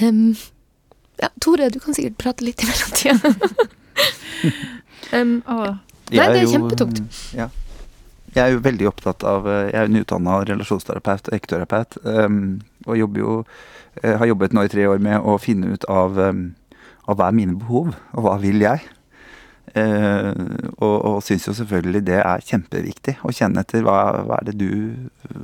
[0.02, 0.36] Um,
[1.18, 3.34] ja, Tore, du kan sikkert prate litt i mellomtida.
[5.18, 5.76] um, Åh,
[6.12, 7.20] Nei, det er kjempetungt.
[7.34, 7.50] Ja.
[8.34, 11.98] Jeg er jo veldig opptatt av eh, Jeg er en utdanna relasjonsterapeut ekterapeut.
[12.02, 13.36] Um, og jobber jo,
[14.02, 16.48] eh, har jobbet nå i tre år med å finne ut av, um,
[17.06, 18.82] av hva er mine behov, og hva vil jeg.
[19.74, 20.28] Eh,
[20.78, 24.68] og og syns jo selvfølgelig det er kjempeviktig å kjenne etter hva, hva, er du,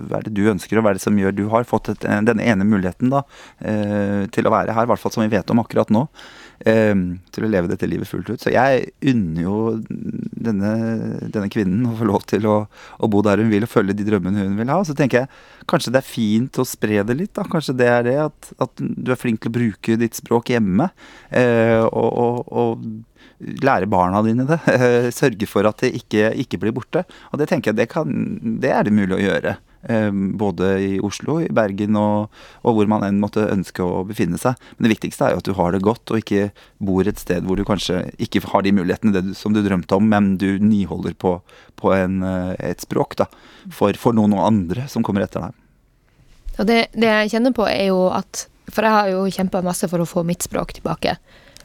[0.06, 2.06] hva er det du ønsker, og hva er det som gjør du har fått et,
[2.28, 3.24] denne ene muligheten da,
[3.58, 6.06] eh, til å være her, i hvert fall som vi vet om akkurat nå.
[6.66, 6.94] eh,
[7.32, 8.42] til å leve dette livet fullt ut.
[8.42, 10.72] Så jeg unner jo denne,
[11.32, 12.56] denne kvinnen å få lov til å,
[13.00, 14.80] å bo der hun vil og følge de drømmene hun vil ha.
[14.84, 15.30] Så tenker jeg
[15.70, 17.34] kanskje det er fint å spre det litt.
[17.38, 20.52] da, Kanskje det er det at, at du er flink til å bruke ditt språk
[20.54, 20.90] hjemme.
[21.30, 22.84] Eh, og, og, og
[23.40, 24.60] lære barna dine det.
[25.20, 27.04] Sørge for at det ikke, ikke blir borte.
[27.32, 28.14] Og det tenker jeg det, kan,
[28.62, 29.56] det er det mulig å gjøre.
[29.82, 32.28] Eh, både i Oslo, i Bergen og,
[32.68, 34.58] og hvor man enn måtte ønske å befinne seg.
[34.76, 36.50] Men det viktigste er jo at du har det godt, og ikke
[36.84, 40.10] bor et sted hvor du kanskje ikke har de mulighetene du, som du drømte om,
[40.12, 41.38] men du niholder på,
[41.80, 43.30] på en, eh, et språk da,
[43.72, 45.56] for, for noen og andre som kommer etter deg.
[46.60, 49.88] Og det, det jeg kjenner på, er jo at For jeg har jo kjempa masse
[49.90, 51.16] for å få mitt språk tilbake.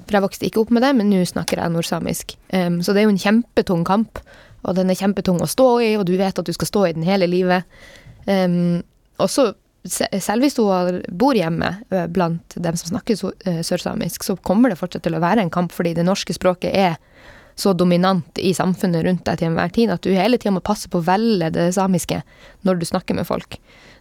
[0.04, 2.36] For jeg vokste ikke opp med det, men nå snakker jeg nordsamisk.
[2.54, 4.22] Um, så det er jo en kjempetung kamp,
[4.66, 6.96] og den er kjempetung å stå i, og du vet at du skal stå i
[6.98, 7.70] den hele livet.
[8.26, 8.84] Um,
[9.22, 9.54] også
[9.86, 10.64] selv hvis du
[11.14, 11.68] bor hjemme
[12.10, 13.20] blant dem som snakker
[13.62, 16.96] sørsamisk, så kommer det fortsatt til å være en kamp, fordi det norske språket er
[17.56, 20.90] så dominant i samfunnet rundt deg til enhver tid at du hele tida må passe
[20.92, 22.18] på å velge det samiske
[22.68, 23.60] når du snakker med folk.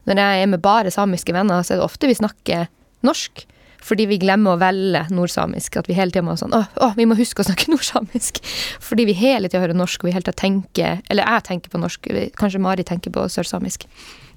[0.09, 2.67] Når jeg er med bare samiske venner, så er det ofte vi snakker
[3.07, 3.45] norsk.
[3.85, 5.79] Fordi vi glemmer å velge nordsamisk.
[5.81, 8.41] At vi hele tida må sånn Å, å, vi må huske å snakke nordsamisk.
[8.85, 11.81] Fordi vi hele tida hører norsk, og vi hele tida tenker Eller jeg tenker på
[11.83, 13.89] norsk, kanskje Mari tenker på sørsamisk.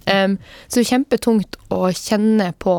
[0.07, 2.77] Um, så det er kjempetungt å kjenne på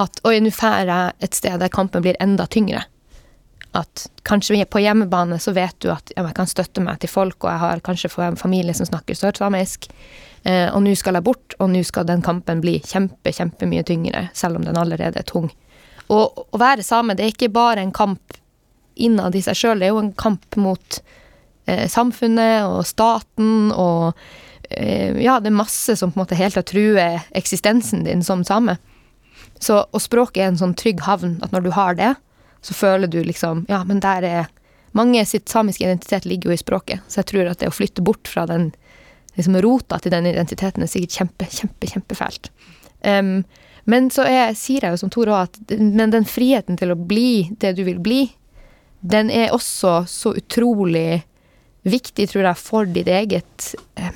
[0.00, 2.84] at Oi, nå drar jeg et sted der kampen blir enda tyngre.
[3.76, 7.38] At kanskje på hjemmebane så vet du at ja, jeg kan støtte meg til folk,
[7.44, 9.88] og jeg har kanskje en familie som snakker sørsamisk.
[10.44, 14.26] Eh, og nå skal jeg bort, og nå skal den kampen bli kjempe, kjempemye tyngre,
[14.34, 15.50] selv om den allerede er tung.
[16.10, 18.38] Og å være same, det er ikke bare en kamp
[18.94, 20.98] innad i seg sjøl, det er jo en kamp mot
[21.66, 24.18] eh, samfunnet og staten og
[24.68, 28.44] eh, Ja, det er masse som på en måte helt har truer eksistensen din som
[28.44, 28.76] same.
[29.62, 32.14] Så, og språket er en sånn trygg havn at når du har det,
[32.62, 34.50] så føler du liksom Ja, men der er
[34.92, 38.02] Mange sitt samiske identitet ligger jo i språket, så jeg tror at det å flytte
[38.04, 38.66] bort fra den
[39.38, 42.50] liksom rota til den identiteten er sikkert kjempe, kjempe, kjempefælt.
[43.06, 43.42] Um,
[43.84, 46.98] men så er, sier jeg jo som Tor òg at men den friheten til å
[46.98, 48.26] bli det du vil bli,
[49.02, 51.24] den er også så utrolig
[51.82, 54.14] viktig, tror jeg, for ditt eget eh,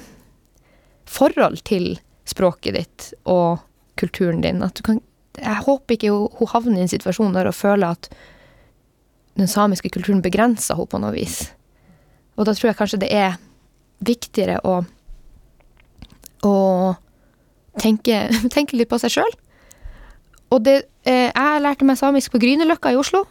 [1.11, 3.65] forhold til språket ditt og
[3.99, 4.63] kulturen din.
[4.63, 5.03] At du kan
[5.37, 8.07] Jeg håper ikke hun, hun havner i en situasjon der hun føler at
[9.37, 11.51] den samiske kulturen begrenser henne på noe vis.
[12.41, 13.37] Og da tror jeg kanskje det er
[14.01, 14.79] viktigere å,
[16.47, 16.95] å
[17.83, 19.35] tenke, tenke litt på seg sjøl.
[20.55, 20.77] Og det
[21.09, 23.25] eh, Jeg lærte meg samisk på Grünerløkka i Oslo.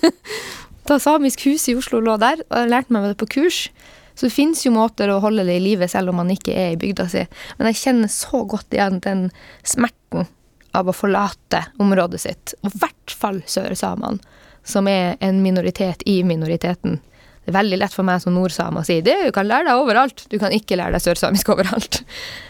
[0.88, 3.66] da Samisk hus i Oslo lå der, og jeg lærte meg det på kurs.
[4.14, 6.74] Så det fins jo måter å holde det i live selv om man ikke er
[6.74, 7.24] i bygda si.
[7.58, 9.24] Men jeg kjenner så godt igjen den
[9.66, 10.28] smerten
[10.74, 12.54] av å forlate området sitt.
[12.62, 14.22] Og i hvert fall sørsamene
[14.64, 17.00] som er en minoritet i minoriteten.
[17.44, 19.82] Det er veldig lett for meg som nordsame å si det, du kan lære deg
[19.82, 22.00] overalt, du kan ikke lære deg sørsamisk overalt.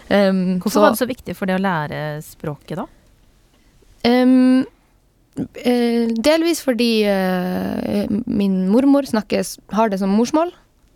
[0.06, 2.86] Um, Hvorfor så, var det så viktig for det å lære språket, da?
[4.04, 4.62] Um,
[5.34, 10.54] delvis fordi uh, min mormor snakkes, har det som morsmål,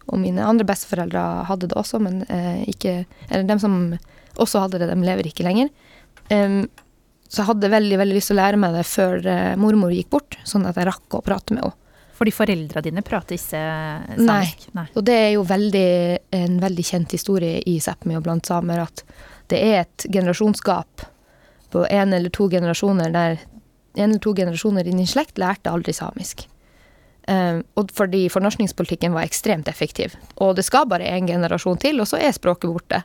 [0.08, 3.80] og mine andre besteforeldre hadde det også, men uh, ikke Eller dem som
[4.38, 5.72] også hadde det, de lever ikke lenger.
[6.30, 6.68] Um,
[7.28, 10.12] så jeg hadde veldig veldig lyst til å lære meg det før uh, mormor gikk
[10.14, 11.84] bort, sånn at jeg rakk å prate med henne.
[12.18, 13.62] Fordi foreldra dine prater ikke
[14.18, 14.64] samisk?
[14.72, 14.80] Nei.
[14.80, 14.86] Nei.
[14.98, 15.90] Og det er jo veldig,
[16.34, 19.04] en veldig kjent historie i Sápmi og blant samer at
[19.48, 21.06] det er et generasjonsgap
[21.72, 23.38] på en eller to generasjoner der
[23.98, 26.46] en eller to generasjoner i din slekt lærte aldri samisk.
[27.28, 30.14] Um, og fordi fornorskningspolitikken var ekstremt effektiv.
[30.40, 33.02] Og det skal bare en generasjon til, og så er språket borte.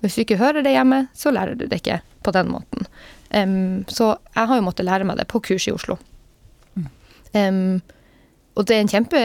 [0.00, 2.86] Hvis du ikke hører det hjemme, så lærer du det ikke på den måten.
[3.34, 5.98] Um, så jeg har jo måttet lære meg det på kurs i Oslo.
[7.34, 7.80] Um,
[8.60, 9.20] og det er en kjempe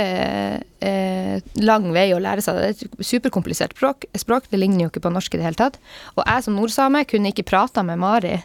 [0.87, 2.61] eh, lang vei å lære seg det.
[2.65, 4.07] Det er et superkomplisert språk.
[4.15, 4.47] språk.
[4.51, 5.79] Det ligner jo ikke på norsk i det hele tatt.
[6.15, 8.37] Og jeg som nordsame kunne ikke prata med Mari,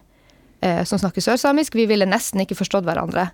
[0.61, 1.79] eh, som snakker sørsamisk.
[1.79, 3.31] Vi ville nesten ikke forstått hverandre.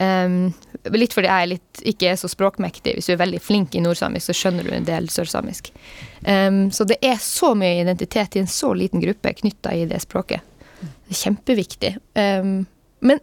[0.00, 0.54] Um,
[0.94, 2.94] litt fordi jeg er litt, ikke er så språkmektig.
[2.96, 5.68] Hvis du er veldig flink i nordsamisk, så skjønner du en del sørsamisk.
[6.24, 10.00] Um, så det er så mye identitet i en så liten gruppe knytta i det
[10.06, 10.40] språket.
[10.80, 11.92] Det er kjempeviktig.
[12.16, 12.62] Um,
[13.04, 13.20] men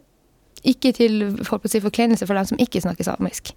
[0.62, 1.22] ikke til
[1.66, 3.54] si, forkleinelse for dem som ikke snakker samisk.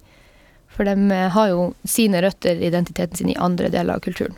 [0.74, 4.34] For de har jo sine røtter, identiteten sin, i andre deler av kulturen.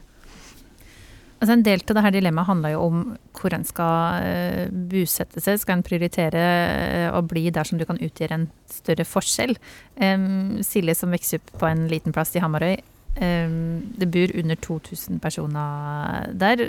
[1.36, 3.00] Altså en del av dette dilemmaet handler jo om
[3.36, 5.60] hvor en skal uh, bosette seg.
[5.60, 9.52] Skal en prioritere uh, å bli der som du kan utgjøre en større forskjell?
[10.00, 12.78] Um, Silje som vokser opp på en liten plass i Hamarøy.
[13.16, 16.64] Um, det bor under 2000 personer der.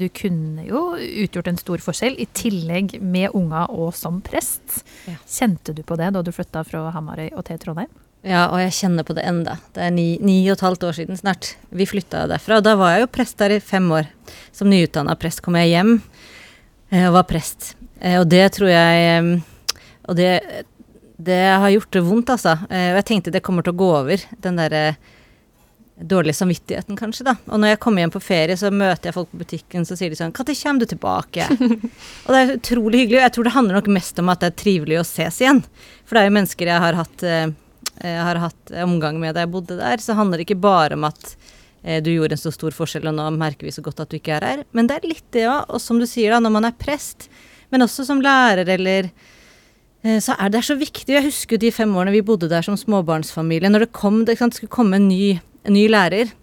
[0.00, 4.80] Du kunne jo utgjort en stor forskjell, i tillegg med unger og som prest.
[5.04, 5.20] Ja.
[5.28, 7.92] Kjente du på det da du flytta fra Hamarøy og til Trondheim?
[8.22, 9.56] Ja, og jeg kjenner på det enda.
[9.74, 11.56] Det er ni, ni og et halvt år siden snart.
[11.74, 12.60] Vi flytta derfra.
[12.60, 14.06] Og da var jeg jo prest der i fem år.
[14.54, 15.96] Som nyutdanna prest kom jeg hjem
[16.92, 17.72] eh, og var prest.
[17.98, 19.32] Eh, og det tror jeg eh,
[20.06, 20.28] Og det,
[21.18, 22.54] det har gjort det vondt, altså.
[22.62, 24.22] Og jeg tenkte det kommer til å gå over.
[24.42, 24.84] Den derre
[26.02, 27.34] dårlige samvittigheten, kanskje, da.
[27.50, 30.10] Og når jeg kommer hjem på ferie, så møter jeg folk på butikken, så sier
[30.10, 31.46] de sånn 'Når kommer du tilbake?'
[32.26, 33.18] og det er utrolig hyggelig.
[33.18, 35.62] Og jeg tror det handler nok mest om at det er trivelig å ses igjen.
[36.06, 37.26] For det er jo mennesker jeg har hatt
[38.02, 40.96] jeg eh, har hatt omgang med da jeg bodde der, så handler det ikke bare
[40.98, 41.34] om at
[41.84, 44.18] eh, du gjorde en så stor forskjell, og nå merker vi så godt at du
[44.18, 44.64] ikke er her.
[44.74, 45.70] Men det er litt det òg.
[45.70, 47.28] Og som du sier, da, når man er prest,
[47.70, 49.08] men også som lærer eller
[50.02, 51.14] eh, så er det så viktig.
[51.14, 53.70] Jeg husker de fem årene vi bodde der som småbarnsfamilie.
[53.70, 56.34] Når det kom, det skulle komme en ny, en ny lærer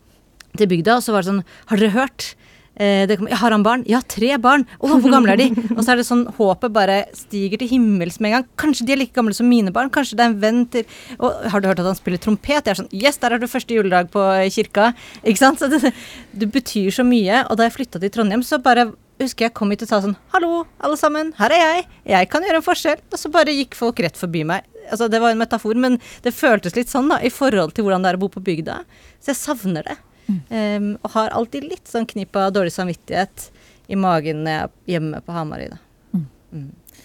[0.58, 2.34] til bygda, så var det sånn Har dere hørt?
[2.80, 3.84] Eh, jeg har han barn?
[3.90, 4.64] Ja, tre barn.
[4.80, 5.50] Å, hvor gamle er de?
[5.76, 8.48] Og så er det sånn håpet bare stiger til himmels med en gang.
[8.62, 9.92] Kanskje de er like gamle som mine barn.
[9.92, 10.88] Kanskje det er en venn til
[11.18, 12.64] Og har du hørt at han spiller trompet?
[12.64, 14.24] Jeg er sånn Yes, der er du første juledag på
[14.56, 14.94] kirka.
[15.24, 15.60] Ikke sant?
[15.60, 15.92] Så det,
[16.32, 17.44] det betyr så mye.
[17.50, 18.90] Og da jeg flytta til Trondheim, så bare
[19.20, 21.34] husker jeg kom hit og sa sånn Hallo, alle sammen.
[21.40, 21.88] Her er jeg.
[22.16, 23.04] Jeg kan gjøre en forskjell.
[23.12, 24.68] Og så bare gikk folk rett forbi meg.
[24.90, 28.06] Altså, det var en metafor, men det føltes litt sånn da, i forhold til hvordan
[28.06, 28.80] det er å bo på bygda.
[29.20, 30.00] Så jeg savner det.
[30.30, 33.50] Um, og har alltid litt sånn knipp av dårlig samvittighet
[33.90, 35.80] i magen når jeg er hjemme på Hamarøy, da.
[36.14, 36.28] Mm.
[36.54, 37.02] Mm.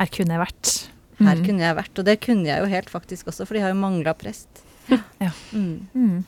[0.00, 0.74] Her kunne jeg vært.
[1.20, 1.44] Her mm.
[1.46, 3.80] kunne jeg vært, og det kunne jeg jo helt faktisk også, for de har jo
[3.80, 4.62] mangla prest.
[5.24, 5.32] ja.
[5.52, 5.86] Mm.
[5.94, 6.20] Mm.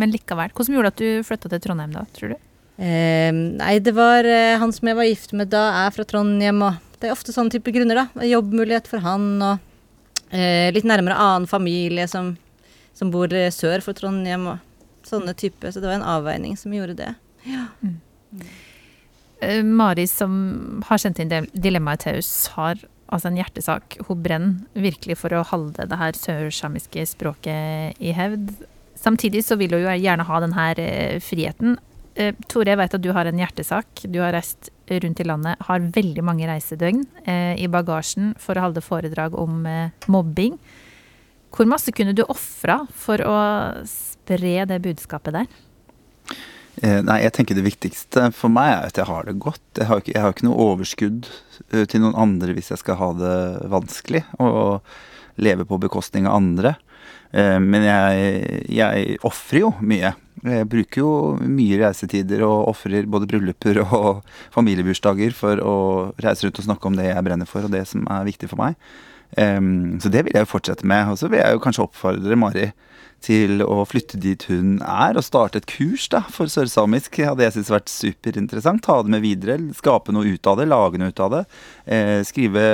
[0.00, 0.52] Men likevel.
[0.56, 2.48] Hvordan gjorde det at du flytta til Trondheim da, tror du?
[2.82, 6.64] Eh, nei, det var eh, han som jeg var gift med da, er fra Trondheim,
[6.64, 8.26] og det er ofte sånne type grunner, da.
[8.26, 12.34] Jobbmulighet for han, og eh, litt nærmere annen familie som,
[12.96, 14.48] som bor eh, sør for Trondheim.
[14.54, 14.71] og
[15.12, 17.12] Sånne type, så det var en avveining som gjorde det.
[17.44, 17.66] Ja.
[17.82, 17.98] Mm.
[19.42, 22.80] Uh, Mari, som har sendt inn dilemmaet til oss, har
[23.12, 23.98] altså en hjertesak.
[24.08, 28.54] Hun brenner virkelig for å holde det her sørsamiske språket i hevd.
[28.98, 31.76] Samtidig så vil hun jo gjerne ha denne eh, friheten.
[32.14, 34.04] Eh, Tore, jeg vet at du har en hjertesak.
[34.04, 38.66] Du har reist rundt i landet, har veldig mange reisedøgn eh, i bagasjen for å
[38.66, 40.58] holde foredrag om eh, mobbing.
[41.52, 43.36] Hvor masse kunne du ofra for å
[44.22, 45.52] spre det budskapet der?
[46.80, 49.64] Eh, nei, jeg tenker det viktigste for meg er at jeg har det godt.
[49.76, 51.28] Jeg har ikke, jeg har ikke noe overskudd
[51.72, 53.36] eh, til noen andre hvis jeg skal ha det
[53.72, 54.80] vanskelig, og
[55.42, 56.74] leve på bekostning av andre.
[57.36, 60.14] Eh, men jeg, jeg ofrer jo mye.
[60.42, 65.74] Jeg bruker jo mye reisetider og ofrer både brylluper og familiebursdager for å
[66.24, 68.58] reise rundt og snakke om det jeg brenner for, og det som er viktig for
[68.58, 68.80] meg.
[69.32, 71.12] Så det vil jeg jo fortsette med.
[71.12, 72.66] Og så vil jeg jo kanskje oppfordre Mari
[73.22, 77.20] til å flytte dit hun er, og starte et kurs da, for sørsamisk.
[77.22, 78.84] Hadde jeg syntes vært superinteressant.
[78.84, 81.42] Ta det med videre, skape noe ut av det, lage noe ut av det.
[81.86, 82.64] Eh, skrive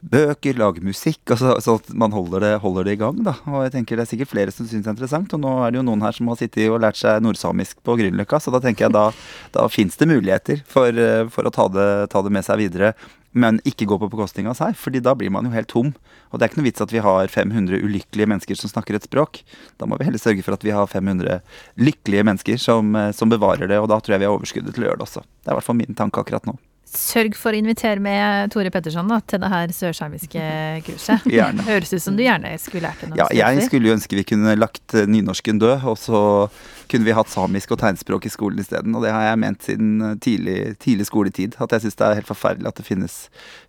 [0.00, 3.22] bøker, lage musikk, Altså, så, så at man holder det, holder det, i gang.
[3.24, 3.34] da.
[3.50, 5.72] Og jeg tenker Det er sikkert flere som syns det er interessant, og nå er
[5.72, 8.62] det jo noen her som har sittet og lært seg nordsamisk på Grünerløkka, så da
[8.62, 9.08] tenker jeg da,
[9.56, 12.94] da fins det muligheter for, eh, for å ta det, ta det, med seg videre.
[13.38, 15.90] Men ikke gå på bekostning av seg, fordi da blir man jo helt tom.
[16.30, 19.04] Og det er ikke noe vits at vi har 500 ulykkelige mennesker som snakker et
[19.04, 19.42] språk.
[19.78, 21.42] Da må vi heller sørge for at vi har 500
[21.76, 24.86] lykkelige mennesker som, eh, som bevarer det, og da tror jeg vi har overskuddet til
[24.86, 25.26] å gjøre det også.
[25.26, 26.56] Det er i hvert fall min tanke akkurat nå.
[26.96, 30.42] Sørg for å invitere med Tore Petterson da, til det her sørsamiske
[30.86, 31.26] kurset.
[31.28, 31.64] Gjerne.
[31.68, 33.18] Høres ut som du gjerne skulle lært det.
[33.18, 36.20] Ja, jeg skulle jo ønske vi kunne lagt eh, nynorsken død, og så
[36.88, 38.96] kunne vi hatt samisk og tegnspråk i skolen isteden.
[38.96, 41.58] Og det har jeg ment siden eh, tidlig, tidlig skoletid.
[41.60, 43.18] At jeg syns det er helt forferdelig at det finnes,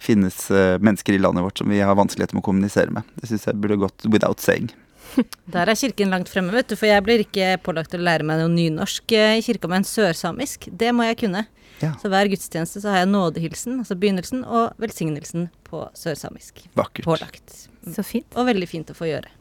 [0.01, 3.07] finnes, eh, mennesker i landet vårt som vi har vanskeligheter med å kommunisere med.
[3.19, 4.71] Det syns jeg burde gått without saying.
[5.53, 8.41] Der er kirken langt fremme, vet du, for jeg blir ikke pålagt å lære meg
[8.41, 11.47] noe nynorsk i kirka, men sørsamisk, det må jeg kunne.
[11.83, 11.93] Ja.
[12.01, 16.65] Så hver gudstjeneste så har jeg nådehilsen, altså begynnelsen, og velsignelsen på sørsamisk.
[16.79, 17.05] Vakkert.
[17.07, 17.59] Pålagt.
[17.95, 18.27] Så fint.
[18.35, 19.31] Og veldig fint å få gjøre.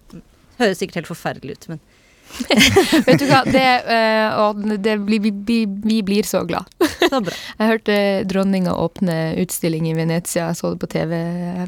[0.59, 1.87] Høres sikkert helt forferdelig ut, men
[3.07, 5.33] Vet du hva, det, uh, det blir, vi,
[5.65, 6.69] vi, blir så glad.
[7.09, 7.33] Så bra.
[7.57, 7.95] Jeg hørte
[8.29, 11.15] dronninga åpne utstilling i Venezia, jeg så det på TV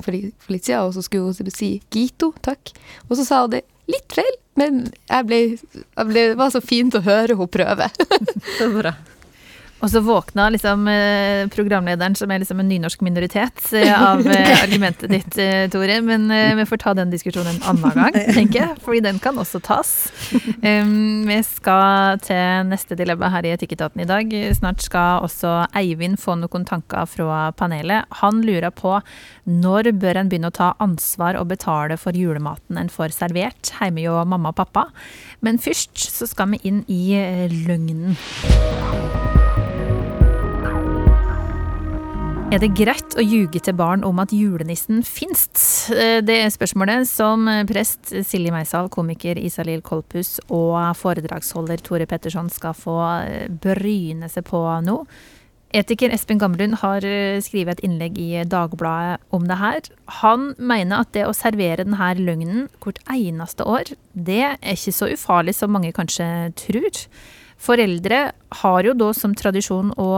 [0.04, 0.12] for
[0.52, 2.74] litt siden, og så skulle hun si 'Gito, takk'.
[3.08, 6.60] Og så sa hun det litt feil, men jeg ble, jeg ble, det var så
[6.60, 7.88] fint å høre hun prøve.
[8.58, 8.92] så bra.
[9.80, 14.62] Og så våkna liksom eh, programlederen, som er liksom en nynorsk minoritet, eh, av eh,
[14.64, 15.38] argumentet ditt,
[15.72, 16.00] Tore.
[16.04, 18.76] Men vi får ta den diskusjonen en annen gang, tenker jeg.
[18.84, 19.94] Fordi den kan også tas.
[20.30, 24.34] Vi skal til neste dilemma her i Etikketaten i dag.
[24.56, 28.08] Snart skal også Eivind få noen tanker fra panelet.
[28.20, 28.98] Han lurer på
[29.50, 34.04] når bør en begynne å ta ansvar og betale for julematen en får servert hjemme
[34.06, 34.86] hos mamma og pappa.
[35.40, 37.16] Men først så skal vi inn i
[37.64, 38.18] løgnen.
[42.50, 45.86] Er det greit å ljuge til barn om at julenissen finnes?
[45.94, 52.50] Eh, det er spørsmålet som prest Silje Meisal, komiker Isalill Kolpus og foredragsholder Tore Petterson
[52.50, 54.96] skal få eh, bryne seg på nå.
[55.70, 59.86] Etiker Espen Gamlund har eh, skrevet et innlegg i Dagbladet om det her.
[60.18, 65.12] Han mener at det å servere denne løgnen hvert eneste år, det er ikke så
[65.14, 66.26] ufarlig som mange kanskje
[66.58, 67.04] tror.
[67.60, 68.20] Foreldre
[68.62, 70.08] har jo da som tradisjon å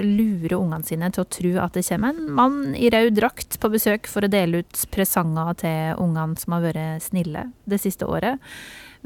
[0.00, 3.70] lure ungene sine til å tro at det kommer en mann i rød drakt på
[3.74, 8.40] besøk for å dele ut presanger til ungene som har vært snille det siste året.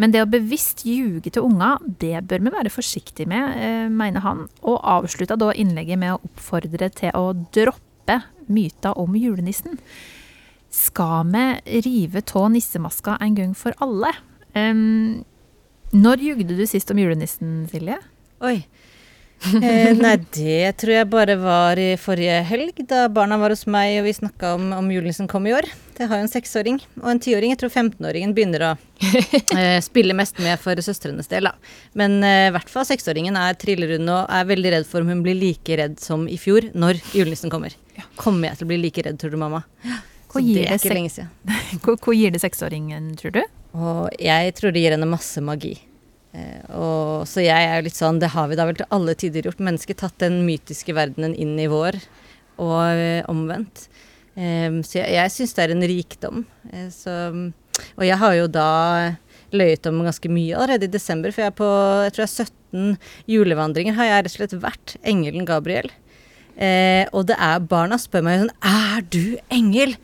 [0.00, 4.22] Men det å bevisst ljuge til unger, det bør vi være forsiktige med, eh, mener
[4.24, 9.78] han, og avslutta da innlegget med å oppfordre til å droppe myter om julenissen.
[10.70, 14.14] Skal vi rive av nissemaska en gang for alle?
[14.54, 15.24] Um,
[15.96, 17.98] når jugde du sist om julenissen, Silje?
[18.46, 18.58] Oi.
[19.40, 23.96] Eh, nei, det tror jeg bare var i forrige helg, da barna var hos meg
[23.96, 25.68] og vi snakka om om julenissen kom i år.
[25.96, 27.54] Jeg har jo en seksåring og en tiåring.
[27.54, 28.70] Jeg tror 15-åringen begynner å
[29.56, 31.72] eh, spille mest med for søstrenes del, da.
[31.96, 35.24] Men eh, i hvert fall seksåringen er trillerund og er veldig redd for om hun
[35.24, 37.76] blir like redd som i fjor når julenissen kommer.
[38.20, 39.64] Kommer jeg til å bli like redd, tror du, mamma?
[40.30, 41.28] Hva gir, det, det
[41.82, 43.40] hva, hva gir det seksåringen, tror du?
[43.74, 45.76] Og jeg tror det gir henne masse magi.
[46.34, 49.16] Eh, og, så jeg er jo litt sånn Det har vi da vel til alle
[49.18, 49.62] tider gjort.
[49.66, 51.98] Mennesket tatt den mytiske verdenen inn i vår,
[52.62, 53.88] og eh, omvendt.
[54.36, 56.44] Eh, så jeg, jeg syns det er en rikdom.
[56.70, 57.16] Eh, så,
[57.96, 58.70] og jeg har jo da
[59.50, 61.70] løyet om ganske mye allerede i desember, for jeg er på
[62.04, 65.90] jeg tror jeg er 17 julevandringer har jeg rett og slett vært engelen Gabriel.
[66.60, 69.94] Eh, og det er barna spør meg sånn Er du engel?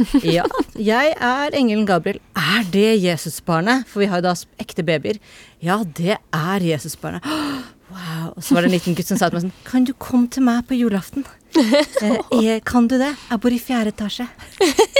[0.36, 0.44] ja,
[0.78, 2.20] jeg er engelen Gabriel.
[2.38, 3.86] Er det Jesusbarnet?
[3.90, 5.20] For vi har jo da ekte babyer.
[5.62, 7.26] Ja, det er Jesusbarnet.
[7.92, 8.30] Wow.
[8.38, 10.24] Og så var det en liten gutt som sa til meg sånn Kan du komme
[10.32, 11.26] til meg på julaften?
[11.52, 13.10] Eh, eh, kan du det?
[13.28, 14.24] Jeg bor i fjerde etasje.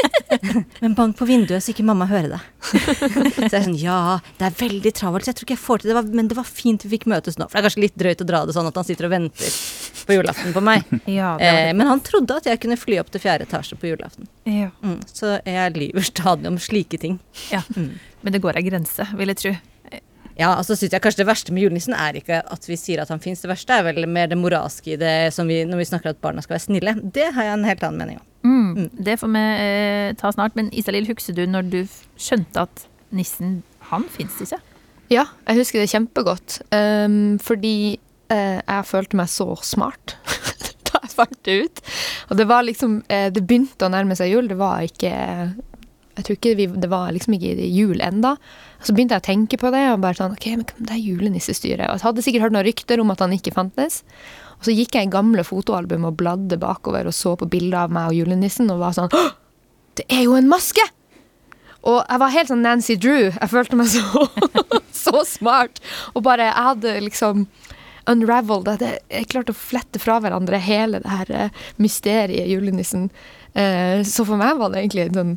[0.83, 2.41] Men bank på vinduet, så ikke mamma hører det.
[2.73, 3.97] Så jeg er sånn, ja,
[4.39, 6.47] det er veldig travelt, så jeg tror ikke jeg får til det, men det var
[6.49, 7.49] fint vi fikk møtes nå.
[7.51, 9.57] For det er kanskje litt drøyt å dra det sånn at han sitter og venter
[10.09, 10.87] på julaften på meg.
[11.19, 14.29] Ja, Eh, men han trodde at jeg kunne fly opp til fjerde etasje på julaften.
[14.49, 14.71] Ja.
[14.85, 17.19] Mm, så jeg lyver stadig om slike ting.
[17.53, 17.65] ja.
[18.23, 19.53] Men det går ei grense, vil jeg tro.
[20.39, 23.11] Ja, altså synes jeg kanskje Det verste med julenissen er ikke at vi sier at
[23.13, 23.43] han fins.
[23.45, 26.23] Det verste er vel mer det moralske i det som vi, når vi snakker at
[26.25, 26.97] barna skal være snille.
[27.03, 28.29] Det har jeg en helt annen mening om.
[28.43, 28.89] Mm.
[28.97, 30.57] Det får vi eh, ta snart.
[30.59, 31.81] Men Isalill, husker du når du
[32.17, 33.61] skjønte at nissen,
[33.93, 34.61] han fins ikke?
[35.13, 36.63] Ja, jeg husker det kjempegodt.
[36.73, 37.99] Um, fordi
[38.33, 40.17] uh, jeg følte meg så smart
[40.89, 41.83] da jeg fant det ut.
[42.31, 44.49] Og det var liksom eh, Det begynte å nærme seg jul.
[44.49, 45.13] Det var ikke
[46.13, 48.35] Jeg tror ikke vi, det var liksom ikke jul enda.
[48.85, 51.87] Så begynte jeg å tenke på det, og bare sånn OK, men det er julenissestyret.
[51.89, 54.03] Og jeg hadde sikkert hørt noen rykter om at han ikke fantes.
[54.59, 57.95] Og så gikk jeg i gamle fotoalbum og bladde bakover og så på bilder av
[57.95, 59.33] meg og julenissen og var sånn «Åh,
[59.99, 60.85] Det er jo en maske!
[61.83, 63.33] Og jeg var helt sånn Nancy Drew.
[63.33, 64.27] Jeg følte meg så,
[65.05, 65.81] så smart.
[66.15, 67.47] Og bare, jeg hadde liksom
[68.11, 73.09] unraveled at jeg klarte å flette fra hverandre hele det her eh, mysteriet julenissen.
[73.55, 75.35] Eh, så for meg var det egentlig en, sånn,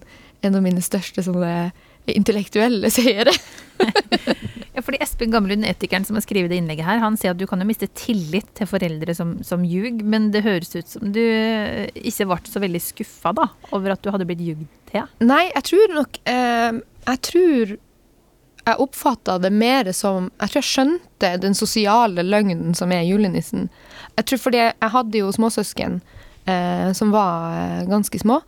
[0.47, 1.71] en av mine største sånne
[2.13, 3.33] intellektuelle seere.
[4.75, 7.45] Ja, fordi Espen Gamlund, etikeren som har skrevet det innlegget her, han sier at du
[7.47, 11.21] kan jo miste tillit til foreldre som, som ljug, men det høres ut som du
[11.21, 15.07] eh, ikke ble så veldig skuffa da, over at du hadde blitt ljugd til.
[15.23, 17.73] Nei, jeg tror nok eh, Jeg tror
[18.65, 23.69] jeg oppfatta det mer som Jeg tror jeg skjønte den sosiale løgnen som er julenissen.
[24.17, 26.01] Jeg tror fordi jeg hadde jo småsøsken
[26.49, 28.41] eh, som var eh, ganske små,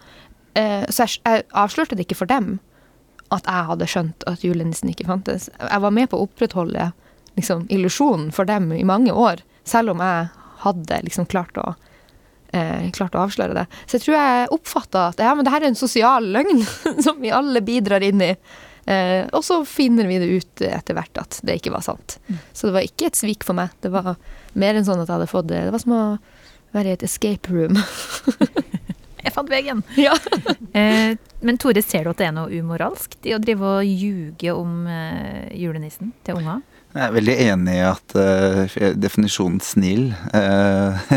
[0.58, 2.55] så jeg, jeg avslørte det ikke for dem
[3.36, 5.49] at jeg hadde skjønt at julenissen ikke fantes.
[5.60, 6.91] Jeg var med på å opprettholde
[7.38, 10.30] liksom, illusjonen for dem i mange år, selv om jeg
[10.64, 11.74] hadde liksom klart å
[12.55, 13.66] eh, klart å avsløre det.
[13.86, 16.64] Så jeg tror jeg oppfatta at ja, men det her er en sosial løgn
[17.05, 18.32] som vi alle bidrar inn i.
[18.88, 22.20] Eh, og så finner vi det ut etter hvert at det ikke var sant.
[22.53, 23.76] Så det var ikke et svik for meg.
[23.84, 24.16] Det var
[24.55, 25.66] mer enn sånn at jeg hadde fått det.
[25.68, 26.03] Det var som å
[26.76, 27.80] være i et escape room.
[29.28, 29.84] Jeg fant veien!
[30.07, 30.15] ja.
[30.78, 34.53] Eh, men Tore, ser du at det er noe umoralsk i å drive og ljuge
[34.53, 36.61] om eh, julenissen til unger?
[36.98, 41.12] Jeg er veldig enig i at uh, definisjonen snill uh,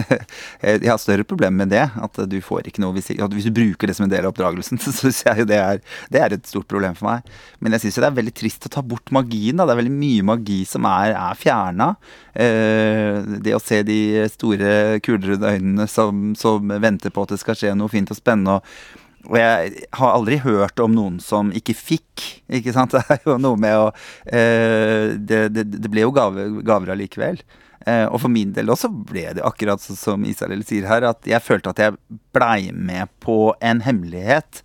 [0.61, 1.87] Jeg har større problemer med det.
[1.97, 4.81] At du får ikke noe Hvis, hvis du bruker det som en del av oppdragelsen,
[4.85, 5.81] så syns jeg jo det er,
[6.13, 7.33] det er et stort problem for meg.
[7.65, 9.57] Men jeg syns det er veldig trist å ta bort magien.
[9.57, 9.65] Da.
[9.65, 11.95] Det er veldig mye magi som er, er fjerna.
[12.37, 14.01] Uh, det å se de
[14.37, 18.61] store, kulerøde øynene som, som venter på at det skal skje noe fint og spennende.
[18.61, 22.27] og og jeg har aldri hørt om noen som ikke fikk.
[22.49, 22.95] ikke sant?
[22.97, 23.89] Det er jo noe med å
[24.27, 27.43] eh, det, det, det ble jo gave, gaver allikevel.
[27.89, 31.29] Eh, og for min del også ble det akkurat sånn som Israel sier her, at
[31.29, 31.97] jeg følte at jeg
[32.35, 34.63] blei med på en hemmelighet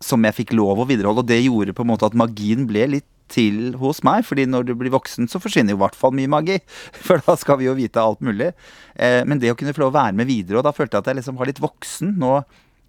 [0.00, 1.24] som jeg fikk lov å videreholde.
[1.24, 4.64] Og det gjorde på en måte at magien ble litt til hos meg, fordi når
[4.66, 6.56] du blir voksen, så forsvinner i hvert fall mye magi.
[7.06, 8.50] For da skal vi jo vite alt mulig.
[8.96, 11.04] Eh, men det å kunne få lov å være med videre, og da følte jeg
[11.04, 12.16] at jeg liksom var litt voksen.
[12.20, 12.40] Nå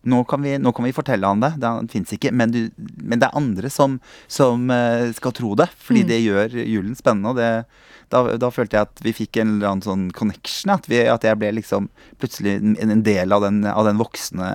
[0.01, 1.53] nå kan, vi, nå kan vi fortelle han det.
[1.61, 2.31] Det fins ikke.
[2.33, 2.61] Men, du,
[2.97, 3.99] men, det er andre som,
[4.31, 5.69] som uh, skal tro det.
[5.77, 6.07] Fordi Mm.
[6.09, 7.29] det gjør julen spennende.
[7.29, 7.49] Og det,
[8.09, 10.73] da, da følte jeg at vi fikk en eller annen sånn connection.
[10.73, 14.49] At, vi, at jeg ble liksom plutselig en, del av den, av den voksne,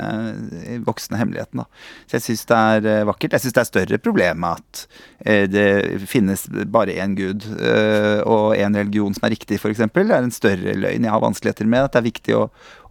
[0.89, 1.63] voksne hemmeligheten.
[1.63, 1.87] Da.
[2.11, 3.39] Så jeg syns det er uh, vakkert.
[3.39, 4.85] Jeg syns det er større problem med at
[5.31, 5.69] uh, det
[6.11, 7.47] finnes bare én gud
[8.27, 9.79] og én religion som er riktig, f.eks.
[9.79, 11.87] Det er en større løgn jeg har vanskeligheter med.
[11.87, 12.49] At det er viktig å,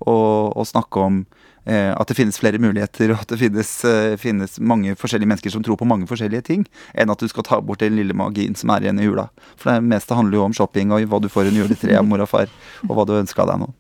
[0.08, 0.16] å,
[0.56, 1.35] å snakke om Eh,
[1.66, 5.64] at det finnes flere muligheter, og at det finnes, eh, finnes, mange forskjellige mennesker som
[5.66, 8.70] tror på mange forskjellige ting, enn at du skal ta bort den lille magien som
[8.70, 9.30] er igjen i jula.
[9.58, 12.22] For det meste handler jo om shopping og hva du får under juletreet av mor
[12.22, 12.54] og far,
[12.86, 13.72] og hva du ønska deg nå.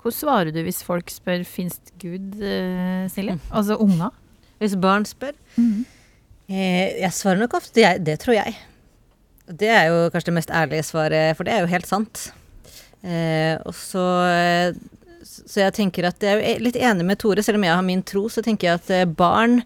[0.00, 3.36] Hvordan svarer du hvis folk spør fins Gud, eh, Silje?
[3.50, 4.14] Altså unger?
[4.62, 8.56] Hvis barn spør eh, Jeg svarer nok ofte jeg, det tror jeg.
[9.46, 12.30] Det er jo kanskje det mest ærlige svaret, for det er jo helt sant.
[13.04, 14.78] Eh, og så eh,
[15.26, 18.04] Så jeg tenker at jeg er litt enig med Tore, selv om jeg har min
[18.06, 19.62] tro, så tenker jeg at eh, barn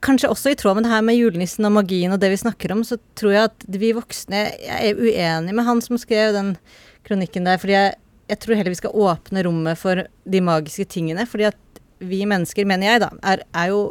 [0.00, 2.72] Kanskje også i tråd med det her med julenissen og magien og det vi snakker
[2.72, 6.54] om, så tror jeg at vi voksne Jeg er uenig med han som skrev den
[7.04, 7.98] kronikken der, fordi jeg,
[8.32, 11.26] jeg tror heller vi skal åpne rommet for de magiske tingene.
[11.28, 13.82] Fordi at vi mennesker, mener jeg, da, er, er jo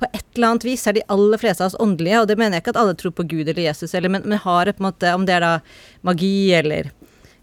[0.00, 2.56] på et eller annet vis er de aller fleste av oss åndelige, og det mener
[2.56, 4.88] jeg ikke at alle tror på Gud eller Jesus, eller, men, men har på en
[4.88, 5.52] måte, om det er da
[6.06, 6.88] magi eller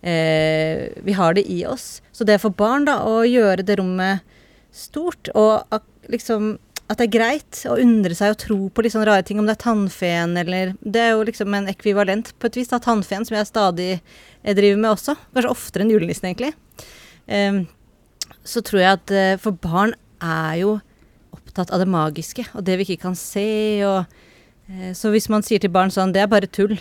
[0.02, 2.02] eh, Vi har det i oss.
[2.12, 4.26] Så det for barn da, å gjøre det rommet
[4.72, 8.94] stort, og at, liksom at det er greit å undre seg og tro på litt
[8.94, 12.48] sånne rare ting, om det er tannfeen eller Det er jo liksom en ekvivalent på
[12.48, 15.18] et vis av tannfeen, som jeg stadig eh, driver med også.
[15.36, 16.54] Kanskje oftere enn julenissen, egentlig.
[17.28, 17.66] Eh,
[18.48, 20.78] så tror jeg at eh, for barn er jo
[21.36, 23.48] opptatt av det magiske, og det vi ikke kan se,
[23.88, 24.06] og
[24.72, 26.80] eh, Så hvis man sier til barn sånn 'det er bare tull',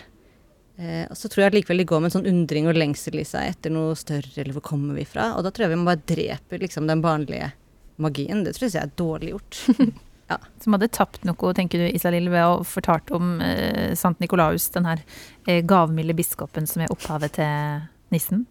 [0.78, 3.52] eh, så tror jeg likevel de går med en sånn undring og lengsel i seg
[3.54, 5.32] etter noe større, eller hvor kommer vi fra?
[5.36, 7.52] Og da tror jeg vi må bare drepe liksom den barnlige
[8.02, 8.44] magien.
[8.44, 9.62] Det tror jeg er dårlig gjort.
[10.62, 14.88] Som hadde tapt noe, tenker du, Isalill, ved å fortalt om eh, Sankt Nikolaus, den
[14.88, 15.04] her
[15.46, 18.44] eh, gavmilde biskopen som er opphavet til nissen?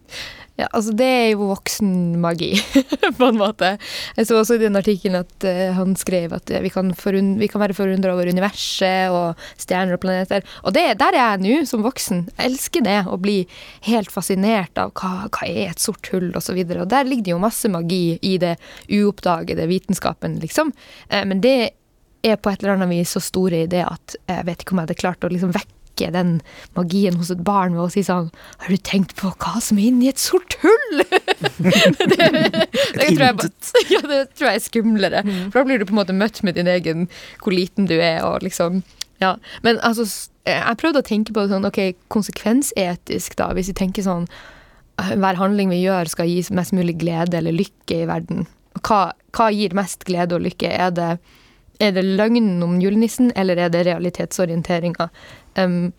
[0.56, 2.48] Ja, altså det er jo voksenmagi,
[3.18, 3.74] på en måte.
[4.16, 6.94] Jeg så også i den artikkelen at uh, han skrev at eh, vi kan,
[7.36, 10.46] vi kan være forundra over universet og stjerner og planeter.
[10.64, 12.24] Og det, der er jeg nå, som voksen.
[12.32, 13.42] Jeg elsker det, å bli
[13.90, 16.40] helt fascinert av hva, hva er et sort hull, osv.
[16.40, 16.84] Og, så videre.
[16.84, 18.54] og der ligger det jo masse magi i det
[18.88, 20.72] uoppdagede vitenskapen, liksom.
[21.12, 21.58] Uh, men det
[22.26, 24.80] er på et eller annet vis så store i det at jeg vet ikke om
[24.80, 26.40] jeg hadde klart å liksom vekke den
[26.76, 28.28] magien hos et barn ved å si sånn
[28.62, 31.00] Har du tenkt på hva som er inni et sort hull?
[31.62, 32.28] det,
[32.96, 33.50] det, tror jeg,
[33.94, 35.22] ja, det tror jeg er skumlere.
[35.50, 37.08] For da blir du på en måte møtt med din egen
[37.42, 38.82] hvor liten du er, og liksom
[39.22, 39.36] Ja.
[39.64, 40.04] Men altså,
[40.44, 44.28] jeg prøvde å tenke på det sånn, OK, konsekvensetisk, da, hvis vi tenker sånn
[44.96, 48.46] hver handling vi gjør skal gi mest mulig glede eller lykke i verden.
[48.80, 50.70] Hva, hva gir mest glede og lykke?
[50.72, 51.10] Er det,
[51.82, 55.08] er det løgnen om julenissen, eller er det realitetsorienteringa?
[55.58, 55.92] Um,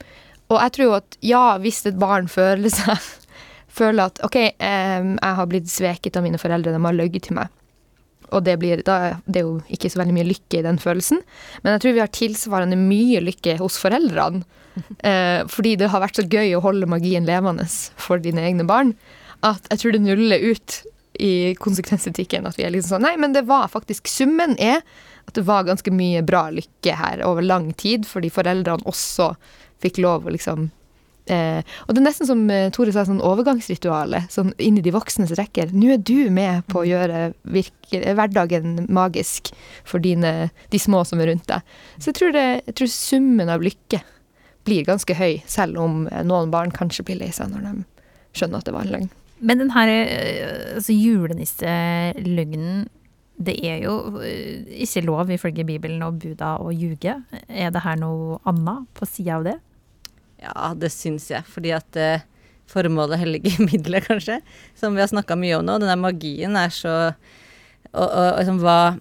[0.48, 2.98] og jeg tror jo at ja, hvis et barn føler seg
[3.78, 7.36] Føler at OK, um, jeg har blitt sveket av mine foreldre, de har løyet til
[7.38, 7.52] meg.
[8.34, 11.22] Og det, blir, da, det er jo ikke så veldig mye lykke i den følelsen.
[11.62, 14.46] Men jeg tror vi har tilsvarende mye lykke hos foreldrene.
[14.78, 17.64] Eh, fordi det har vært så gøy å holde magien levende
[17.98, 18.92] for dine egne barn.
[19.42, 20.76] At jeg tror det nuller ut
[21.18, 22.46] i konsekvensetikken.
[22.46, 24.84] At vi er liksom sånn Nei, men det var faktisk Summen er
[25.28, 29.34] at det var ganske mye bra lykke her over lang tid, fordi foreldrene også
[29.84, 30.70] fikk lov å liksom
[31.28, 34.94] Eh, og det er nesten som eh, Tore sa, sånn overgangsritualet, Sånn inn i de
[34.96, 35.74] voksnes rekker.
[35.76, 39.52] Nå er du med på å gjøre virke, eh, hverdagen magisk
[39.88, 41.76] for dine, de små som er rundt deg.
[41.98, 44.00] Så jeg tror, det, jeg tror summen av lykke
[44.68, 47.74] blir ganske høy, selv om eh, noen barn kanskje blir lei seg når de
[48.38, 49.12] skjønner at det var en løgn.
[49.38, 49.92] Men den her
[50.80, 52.88] altså julenisseløgnen,
[53.38, 57.20] det er jo eh, ikke lov ifølge Bibelen og Buda å ljuge.
[57.48, 59.58] Er det her noe annet på sida av det?
[60.42, 61.46] Ja, det syns jeg.
[61.50, 62.26] Fordi at eh,
[62.70, 64.40] formålet hellige midler, kanskje.
[64.78, 65.78] Som vi har snakka mye om nå.
[65.82, 66.96] Den der magien er så
[67.96, 68.98] Og, og, liksom hva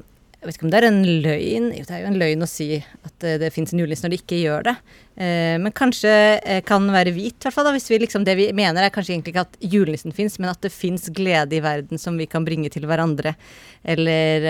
[0.46, 1.64] Jeg vet ikke om det er en løgn.
[1.74, 4.12] Jo, det er jo en løgn å si at eh, det fins en julenisse når
[4.14, 4.74] de ikke gjør det.
[5.18, 7.66] Eh, men kanskje eh, kan være hvit, i hvert fall.
[7.66, 10.52] da, Hvis vi liksom, det vi mener er kanskje egentlig ikke at julenissen fins, men
[10.52, 13.34] at det fins glede i verden som vi kan bringe til hverandre.
[13.82, 14.48] Eller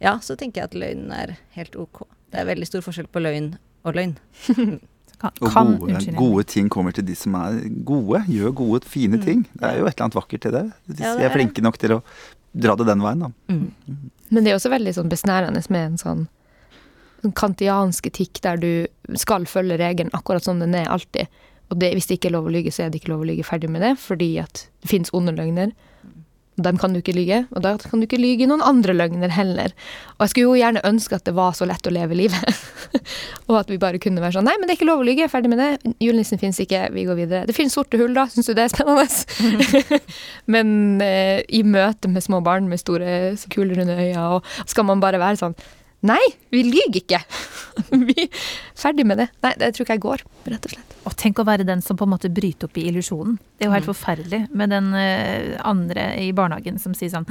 [0.00, 2.06] Ja, så tenker jeg at løgn er helt ok.
[2.32, 4.16] Det er veldig stor forskjell på løgn og løgn.
[5.16, 8.20] Kan, Og gode, gode ting kommer til de som er gode.
[8.28, 9.46] Gjør gode, fine ting.
[9.56, 10.64] Det er jo et eller annet vakkert til det.
[10.90, 12.02] Hvis Ja, det vi er er flinke nok til å
[12.52, 13.30] dra det den veien, da.
[13.48, 14.05] Mm.
[14.28, 16.24] Men det er også veldig sånn besnærende med en sånn,
[17.36, 21.30] kantiansk etikk der du skal følge regelen akkurat som den er alltid.
[21.70, 23.28] Og det, hvis det ikke er lov å lyge, så er det ikke lov å
[23.30, 25.72] lyge ferdig med det, fordi at det fins onde løgner.
[26.56, 29.74] Dem kan du ikke lyge, og da kan du ikke lyge noen andre løgner heller.
[30.16, 32.62] Og jeg skulle jo gjerne ønske at det var så lett å leve livet.
[33.50, 35.28] og at vi bare kunne være sånn Nei, men det er ikke lov å lyge,
[35.28, 35.94] ferdig med det.
[36.00, 37.44] Julenissen fins ikke, vi går videre.
[37.48, 38.24] Det finnes sorte hull, da.
[38.32, 39.04] Syns du det er spennende?
[40.54, 40.70] men
[41.04, 45.20] eh, i møte med små barn med store, kule, runde øyne, og skal man bare
[45.20, 45.56] være sånn
[46.06, 46.22] Nei,
[46.52, 47.22] vi lyver ikke!
[48.08, 48.26] vi
[48.76, 49.28] Ferdig med det.
[49.44, 50.94] Nei, det tror ikke jeg går, rett og slett.
[51.06, 53.38] Og tenk å være den som på en måte bryter opp i illusjonen.
[53.56, 57.28] Det er jo helt forferdelig med den eh, andre i barnehagen som sier sånn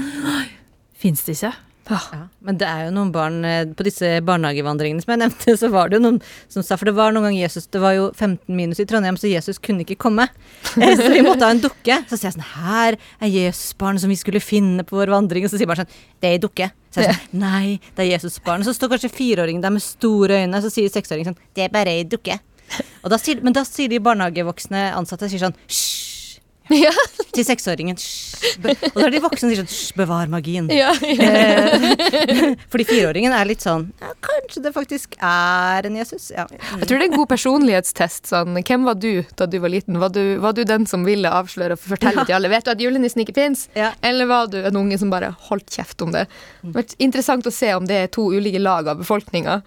[0.95, 1.51] Fins det ikke?
[1.85, 1.99] Ja,
[2.41, 5.91] men det er jo noen barn eh, På disse barnehagevandringene som jeg nevnte, så var
[5.91, 6.15] det jo noen
[6.49, 9.19] som sa For det var noen gang Jesus Det var jo 15 minus i Trondheim,
[9.21, 10.25] så Jesus kunne ikke komme.
[10.81, 11.99] Eh, Så vi måtte ha en dukke.
[12.09, 15.45] Så sier jeg sånn Her er Jesusbarnet som vi skulle finne på vår vandring.
[15.45, 16.71] Og så sier barn sånn Det er ei dukke.
[16.95, 18.65] Så jeg sånn Nei, det er Jesusbarnet.
[18.67, 21.93] Så står kanskje fireåringen der med store øyne, så sier seksåringen sånn Det er bare
[21.93, 22.39] ei dukke.
[23.05, 26.04] Og da sier, men da sier de barnehagevoksne ansatte sier sånn Hysj!
[26.73, 26.91] Ja.
[27.35, 27.97] Til seksåringen.
[28.63, 30.69] Og da er de voksne som sier sånn bevar magien.
[30.73, 31.75] Ja, ja.
[32.71, 36.31] Fordi fireåringen er litt sånn ja, Kanskje det faktisk er en Jesus?
[36.33, 36.47] Ja.
[36.49, 38.31] Jeg tror det er en god personlighetstest.
[38.31, 38.57] Sånn.
[38.65, 39.99] Hvem var du da du var liten?
[40.01, 42.51] Var du, var du den som ville avsløre og fortelle til alle?
[42.53, 43.67] Vet du at julenissen ikke fins?
[43.77, 43.91] Ja.
[44.05, 46.25] Eller var du en unge som bare holdt kjeft om det?
[46.63, 49.61] Det har vært interessant å se om det er to ulike lag av befolkninga.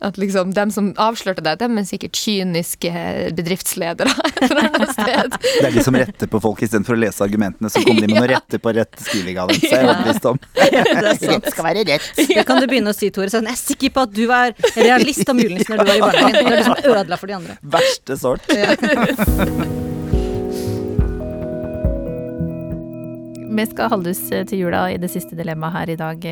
[0.00, 2.92] At liksom dem som avslørte deg, dem er sikkert kyniske
[3.36, 4.08] bedriftsledere
[4.50, 5.36] fra eller sted.
[5.44, 7.68] Det er de som retter på folk istedenfor å lese argumentene.
[7.72, 9.60] Så kommer de med noe retter på rett skriving av dem.
[9.60, 10.40] Så jeg er overbevist om.
[11.10, 12.08] Rett skal være rett.
[12.16, 13.28] Det kan du begynne å si, Tore.
[13.32, 16.04] Sånn, jeg er sikker på at du er realist om julenissen når du var i
[16.06, 16.40] barnehagen.
[16.40, 17.60] Du er liksom ødela for de andre.
[17.76, 19.88] Verste sort.
[23.50, 26.26] Vi skal holde oss til jula i det siste dilemmaet her i dag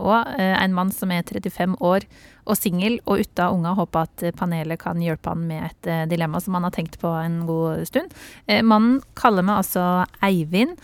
[0.00, 0.30] òg.
[0.40, 2.06] En mann som er 35 år
[2.48, 6.56] og singel og uten unger, håper at panelet kan hjelpe han med et dilemma som
[6.56, 8.16] han har tenkt på en god stund.
[8.64, 10.80] Mannen kaller meg altså Eivind.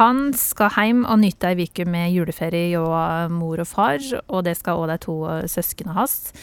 [0.00, 4.58] Han skal hjem og nyte ei uke med juleferie og mor og far, og det
[4.58, 5.16] skal òg de to
[5.46, 6.34] søsknene hans.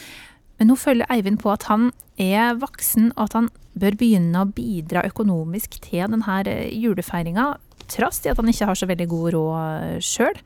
[0.56, 4.48] Men nå følger Eivind på at han er voksen, og at han bør begynne å
[4.50, 7.52] bidra økonomisk til denne julefeiringa,
[7.90, 10.38] trass i at han ikke har så veldig god råd sjøl.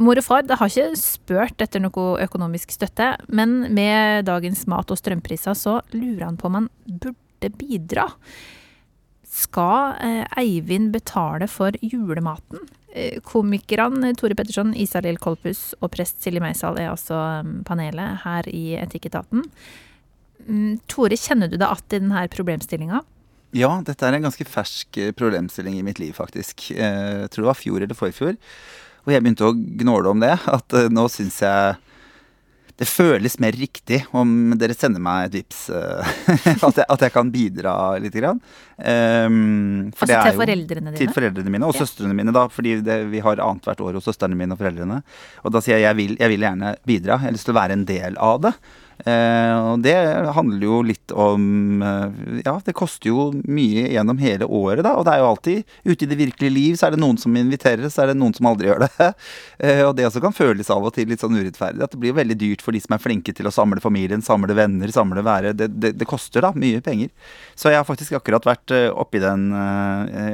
[0.00, 4.98] Mor og far har ikke spurt etter noe økonomisk støtte, men med dagens mat- og
[4.98, 8.08] strømpriser så lurer han på om han burde bidra.
[9.32, 9.96] Skal
[10.40, 12.64] Eivind betale for julematen?
[13.24, 17.16] Komikerne Tore Petterson, Isalill Kolpus og prest Silje Meisal er altså
[17.68, 19.46] panelet her i Etikketaten.
[20.90, 23.00] Tore, kjenner du deg igjen i denne problemstillinga?
[23.56, 26.70] Ja, dette er en ganske fersk problemstilling i mitt liv, faktisk.
[26.72, 28.38] Jeg tror det var fjor eller forfjor.
[29.02, 30.34] Og jeg begynte å gnåle om det.
[30.48, 31.80] At nå syns jeg
[32.82, 37.30] det føles mer riktig om dere sender meg et vips at, jeg, at jeg kan
[37.30, 38.16] bidra litt.
[38.16, 38.40] Grann.
[38.76, 40.98] Um, altså til foreldrene dine?
[40.98, 41.84] Til foreldrene mine og ja.
[41.84, 42.46] søstrene mine, da.
[42.52, 45.00] Fordi det, vi har annethvert år hos søstrene mine og foreldrene.
[45.44, 47.18] Og da sier jeg jeg vil, jeg vil gjerne bidra.
[47.20, 48.52] Jeg har lyst til å være en del av det.
[49.02, 49.94] Eh, og det
[50.36, 54.94] handler jo litt om eh, Ja, det koster jo mye gjennom hele året, da.
[54.98, 57.34] Og det er jo alltid ute i det virkelige liv, så er det noen som
[57.38, 58.90] inviterer, så er det noen som aldri gjør det.
[59.62, 61.84] Eh, og det også kan føles av og til litt sånn urettferdig.
[61.84, 64.56] At det blir veldig dyrt for de som er flinke til å samle familien, samle
[64.58, 65.52] venner, samle være.
[65.54, 67.12] Det, det, det koster da mye penger.
[67.54, 69.52] Så jeg har faktisk akkurat vært oppi den,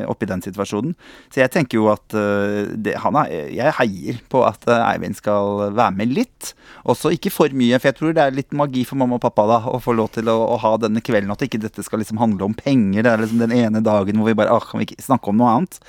[0.08, 0.94] oppi den situasjonen.
[1.28, 5.98] Så jeg tenker jo at det, han er, jeg heier på at Eivind skal være
[6.00, 6.54] med litt.
[6.88, 9.46] Også ikke for mye, for jeg tror det er litt magi for mamma og pappa
[9.48, 11.32] da, å få lov til å, å ha denne kvelden.
[11.34, 13.04] At ikke dette skal liksom handle om penger.
[13.04, 15.38] Det er liksom den ene dagen hvor vi bare ah, kan vi ikke snakke om
[15.40, 15.80] noe annet.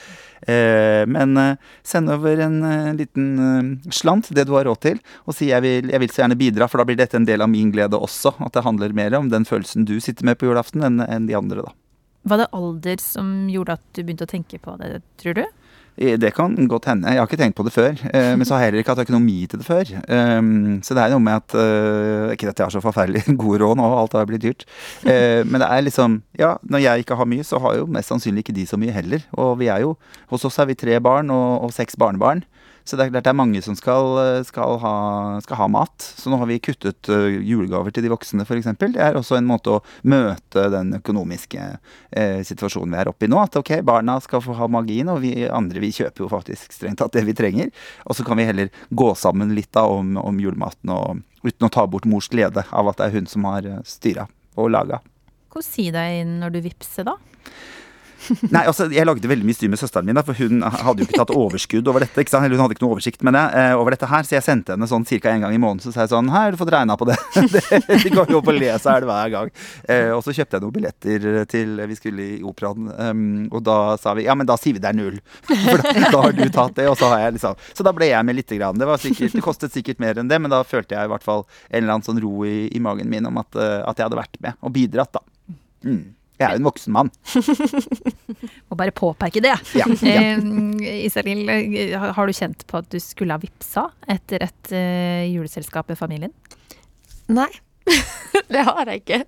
[0.48, 5.02] Eh, men eh, send over en eh, liten eh, slant, det du har råd til,
[5.28, 7.44] og si jeg vil, jeg vil så gjerne bidra, for da blir dette en del
[7.44, 8.38] av min glede også.
[8.46, 11.38] At det handler mer om den følelsen du sitter med på julaften, enn en de
[11.38, 11.76] andre, da.
[12.30, 15.46] Var det alder som gjorde at du begynte å tenke på det, tror du?
[16.00, 17.12] Det kan godt hende.
[17.12, 17.98] Jeg har ikke tenkt på det før.
[18.14, 19.90] Eh, men så har jeg heller ikke hatt økonomi til det før.
[20.08, 23.60] Um, så det er noe med at uh, Ikke at jeg har så forferdelig god
[23.60, 24.64] råd nå, alt har blitt dyrt.
[25.04, 28.46] Men det er liksom Ja, når jeg ikke har mye, så har jo mest sannsynlig
[28.46, 29.26] ikke de så mye heller.
[29.36, 29.98] Og vi er jo
[30.32, 32.46] Hos oss er vi tre barn og, og seks barnebarn.
[32.90, 34.18] Så det er klart det er mange som skal,
[34.48, 34.94] skal, ha,
[35.46, 36.02] skal ha, mat.
[36.02, 38.72] Så nå har vi kuttet uh, julegaver til de voksne, f.eks.
[38.80, 43.30] Det er også en måte å møte den økonomiske eh, situasjonen vi er oppe i
[43.30, 43.38] nå.
[43.44, 47.04] At ok, barna skal få ha magien, og vi andre vi kjøper jo faktisk strengt
[47.04, 47.70] tatt det vi trenger.
[48.10, 51.72] Og så kan vi heller gå sammen litt da om, om julematen, og, uten å
[51.72, 54.26] ta bort mors glede av at det er hun som har eh, styra
[54.58, 55.04] og laga.
[55.54, 57.20] Hva sier deg når du vippser, da?
[58.54, 61.08] Nei, altså, Jeg lagde veldig mye styr med søsteren min, da, for hun hadde jo
[61.08, 62.22] ikke tatt overskudd over dette.
[62.22, 62.46] ikke sant?
[62.46, 64.76] Eller hun hadde ikke noe oversikt med det, eh, over dette her, så jeg sendte
[64.76, 65.34] henne sånn ca.
[65.34, 65.84] en gang i måneden.
[65.84, 67.18] Så sa jeg sånn Her har du fått regna på det.
[68.04, 69.54] De går jo opp og leser her hver gang.
[69.88, 73.78] Eh, og så kjøpte jeg noen billetter til Vi skulle i operaen, um, og da
[74.02, 75.20] sa vi ja, men da sier vi det er null.
[75.50, 78.12] For da, da, har du tatt det, og så har jeg liksom Så da ble
[78.12, 78.80] jeg med lite grann.
[78.80, 81.46] Det, sikkert, det kostet sikkert mer enn det, men da følte jeg i hvert fall
[81.70, 84.20] en eller annen sånn ro i, i magen min om at, uh, at jeg hadde
[84.20, 85.56] vært med og bidratt, da.
[85.86, 86.19] Mm.
[86.40, 87.10] Jeg er jo en voksen mann.
[88.72, 89.56] Må bare påpeke det.
[89.76, 90.22] Ja, ja.
[90.24, 91.44] Eh, Isalill,
[92.00, 96.32] har du kjent på at du skulle ha vippsa etter et uh, juleselskap med familien?
[97.28, 97.50] Nei.
[98.54, 99.20] det har jeg ikke.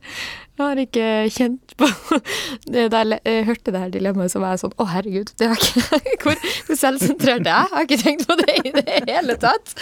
[0.61, 1.87] Jeg har ikke kjent på
[2.73, 5.63] det der, Jeg hørte det her dilemmaet så var jeg sånn Å, herregud, det var
[5.63, 7.71] ikke Hvor, hvor selvsentrert er jeg?
[7.71, 9.73] Har ikke tenkt på det i det hele tatt.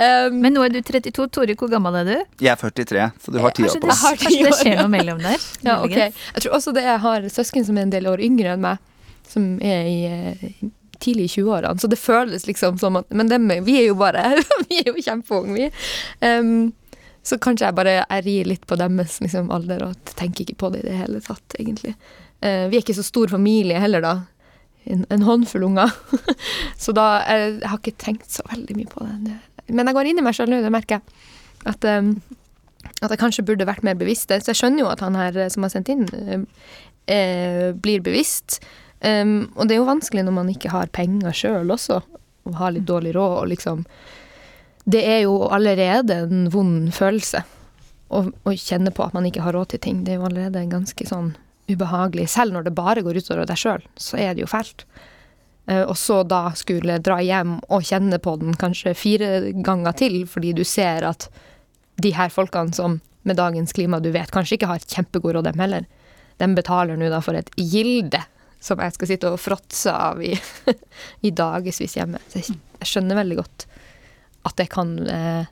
[0.00, 1.28] Um, Men nå er du 32.
[1.34, 2.14] Tore, hvor gammel er du?
[2.42, 4.02] Jeg er 43, så du har tida på oss.
[4.24, 5.46] Kanskje det skjer noe mellom der?
[5.66, 5.98] Ja, ok.
[6.00, 8.82] Jeg tror også det jeg har søsken som er en del år yngre enn meg,
[9.30, 10.48] som er i eh,
[11.04, 14.34] tidlig i 20-årene, så det føles liksom som at Men dem, vi er jo bare
[14.70, 15.70] Vi er jo kjempeunge, vi.
[16.24, 16.72] Um,
[17.24, 20.70] så kanskje jeg bare jeg rir litt på deres liksom, alder og tenker ikke på
[20.74, 21.94] det i det hele tatt, egentlig.
[22.44, 24.14] Eh, vi er ikke så stor familie heller, da.
[24.84, 25.94] En, en håndfull unger.
[26.84, 29.38] så da jeg, jeg har ikke tenkt så veldig mye på det.
[29.72, 31.30] Men jeg går inn i meg sjøl nå, det merker jeg.
[31.72, 32.12] At, um,
[33.00, 34.28] at, jeg kanskje burde vært mer bevisst.
[34.28, 36.04] Så jeg skjønner jo at han her som har sendt inn,
[37.08, 38.60] eh, blir bevisst.
[39.00, 42.02] Um, og det er jo vanskelig når man ikke har penger sjøl også,
[42.44, 43.88] og har litt dårlig råd og liksom
[44.84, 47.40] det er jo allerede en vond følelse
[48.12, 50.04] å, å, kjenne på at man ikke har råd til ting.
[50.04, 51.32] Det er jo allerede ganske sånn
[51.70, 52.28] ubehagelig.
[52.34, 54.84] Selv når det bare går utover deg sjøl, så er det jo fælt.
[55.64, 59.30] Uh, og så da skulle dra hjem og kjenne på den kanskje fire
[59.64, 61.30] ganger til, fordi du ser at
[62.04, 65.62] de her folkene som med dagens klima du vet kanskje ikke har kjempegod råd, dem
[65.62, 65.86] heller,
[66.36, 68.20] de betaler nå da for et gilde
[68.60, 70.34] som jeg skal sitte og fråtse av i,
[71.26, 72.20] i dagevis hjemme.
[72.28, 73.66] Så jeg skjønner veldig godt
[74.44, 75.46] at det kan eh,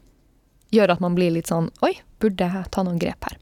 [0.72, 3.38] gjøre at man blir litt sånn Oi, burde jeg ta noen grep her?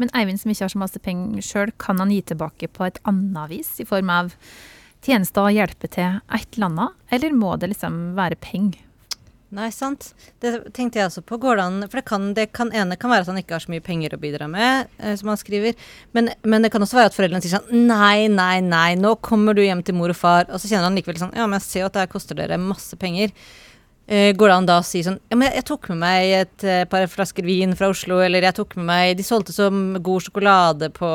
[0.00, 2.98] Men Eivind som ikke har så masse penger sjøl, kan han gi tilbake på et
[3.06, 3.76] annet vis?
[3.78, 4.32] I form av
[5.04, 6.98] tjenester og hjelpe til et eller annet?
[7.14, 8.80] Eller må det liksom være penger?
[9.54, 10.08] Nei, sant.
[10.42, 11.36] Det tenkte jeg også på.
[11.38, 13.62] Går det an For det kan, det kan ene kan være at han ikke har
[13.62, 15.76] så mye penger å bidra med, eh, som han skriver.
[16.16, 19.54] Men, men, det kan også være at foreldrene sier sånn Nei, nei, nei, nå kommer
[19.54, 20.48] du hjem til mor og far.
[20.50, 22.40] Og så kjenner han likevel sånn Ja, men jeg ser jo at det her koster
[22.40, 23.30] dere masse penger.
[24.04, 26.64] Uh, går det an da å si sånn Ja, men jeg, tok med meg et
[26.68, 30.26] uh, par flasker vin fra Oslo, eller jeg tok med meg De solgte så god
[30.26, 31.08] sjokolade på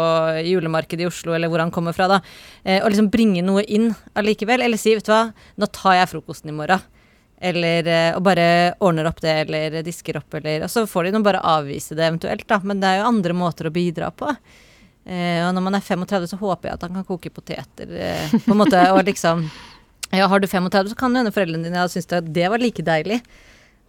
[0.47, 2.17] julemarkedet i Oslo, eller hvor han kommer fra, da.
[2.65, 4.65] Uh, og liksom bringe noe inn allikevel.
[4.65, 5.27] Eller si, vet du hva,
[5.61, 6.81] nå tar jeg frokosten i morgen.
[7.39, 7.85] Eller
[8.17, 8.49] og bare
[8.83, 12.09] ordner opp det, eller disker opp, eller Og så får de nå bare avvise det
[12.09, 12.57] eventuelt, da.
[12.65, 14.33] Men det er jo andre måter å bidra på.
[14.33, 17.93] og når man er 35, så håper jeg at han kan koke poteter,
[18.33, 19.45] på en måte, og liksom
[20.15, 22.61] ja, har du 35, så kan jo hende foreldrene dine hadde syntes at det var
[22.61, 23.21] like deilig.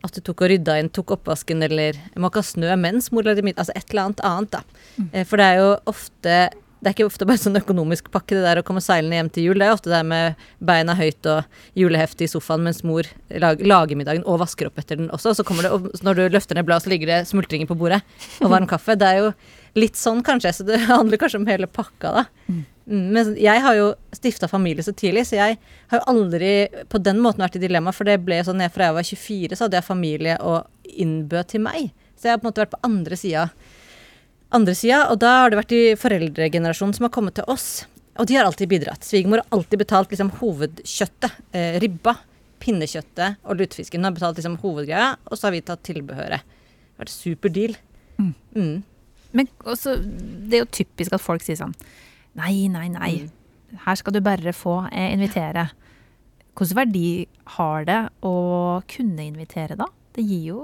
[0.04, 3.66] At du tok og rydda inn, tok oppvasken eller måka snø mens mor lagde middag.
[3.66, 4.84] Altså et eller annet annet, da.
[4.96, 5.08] Mm.
[5.12, 6.40] Eh, for det er jo ofte
[6.80, 9.50] det er ikke ofte bare sånn økonomisk pakke, det der å komme seilende hjem til
[9.50, 9.60] jul.
[9.60, 13.04] Det er ofte det med beina høyt og julehefte i sofaen mens mor
[13.42, 15.34] lag, lager middagen og vasker opp etter den også.
[15.34, 17.76] Og så kommer det, og når du løfter ned bladet, så ligger det smultringer på
[17.82, 18.00] bordet
[18.40, 18.96] og varm kaffe.
[18.96, 19.28] Det er jo
[19.76, 22.24] litt sånn kanskje, så det handler kanskje om hele pakka, da.
[22.48, 22.64] Mm.
[22.91, 25.59] Mm, men jeg har jo stifta familie så tidlig, så jeg
[25.93, 26.55] har jo aldri
[26.91, 27.95] på den måten vært i dilemma.
[27.95, 31.62] For det ble sånn fra jeg var 24, så hadde jeg familie og innbød til
[31.68, 31.93] meg.
[32.18, 33.47] Så jeg har på en måte vært på andre sida.
[34.59, 37.68] Andre sida, og da har det vært de foreldregenerasjonen som har kommet til oss.
[38.18, 39.07] Og de har alltid bidratt.
[39.07, 41.38] Svigermor har alltid betalt liksom hovedkjøttet.
[41.55, 42.16] Eh, ribba,
[42.61, 44.03] pinnekjøttet og lutefisken.
[44.03, 46.43] Hun har betalt liksom hovedgreia, og så har vi tatt tilbehøret.
[46.43, 47.78] Det har vært super deal.
[48.18, 48.34] Mm.
[48.59, 48.76] Mm.
[49.38, 51.76] Men også, det er jo typisk at folk sier sånn
[52.39, 53.12] Nei, nei, nei.
[53.24, 53.78] Mm.
[53.87, 55.68] Her skal du bare få eh, invitere.
[56.59, 57.26] Hvilken verdi
[57.57, 58.35] har det å
[58.91, 59.87] kunne invitere, da?
[60.16, 60.61] Det gir jo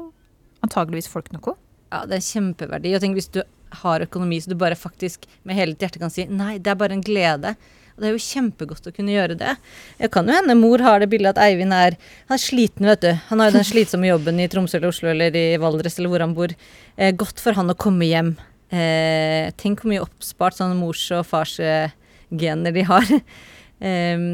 [0.66, 1.56] antageligvis folk noe.
[1.92, 2.94] Ja, det er kjempeverdi.
[2.96, 3.42] Og tenk hvis du
[3.82, 6.78] har økonomi så du bare faktisk med hele ditt hjerte kan si nei, det er
[6.78, 7.54] bare en glede.
[7.96, 9.54] Og det er jo kjempegodt å kunne gjøre det.
[9.96, 11.96] Det kan jo hende mor har det bildet at Eivind er,
[12.28, 13.12] han er sliten, vet du.
[13.30, 16.24] Han har jo den slitsomme jobben i Tromsø eller Oslo eller i Valdres eller hvor
[16.26, 16.52] han bor.
[16.96, 18.34] Eh, godt for han å komme hjem
[18.74, 23.10] Eh, tenk hvor mye oppspart sånne mors- og farsgener de har.
[23.88, 24.24] eh,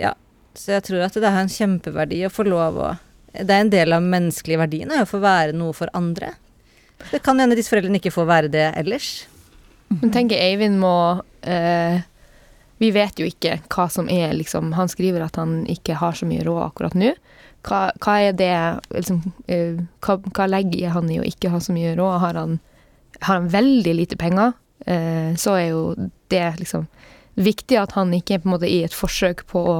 [0.00, 0.14] ja,
[0.56, 2.92] så jeg tror at det har en kjempeverdi å få lov å
[3.32, 6.34] Det er en del av menneskelige verdiene å få være noe for andre.
[7.10, 9.22] Det kan hende disse foreldrene ikke får være det ellers.
[9.88, 12.00] Men tenker Eivind må eh,
[12.80, 16.28] Vi vet jo ikke hva som er liksom Han skriver at han ikke har så
[16.28, 17.12] mye råd akkurat nå.
[17.62, 18.52] Hva, hva er det
[18.90, 22.20] liksom, eh, hva, hva legger han i å ikke ha så mye råd?
[22.24, 22.58] Har han
[23.20, 24.52] har han veldig lite penger,
[24.86, 25.82] eh, så er jo
[26.32, 26.86] det liksom
[27.34, 29.76] viktig at han ikke på en måte i et forsøk på å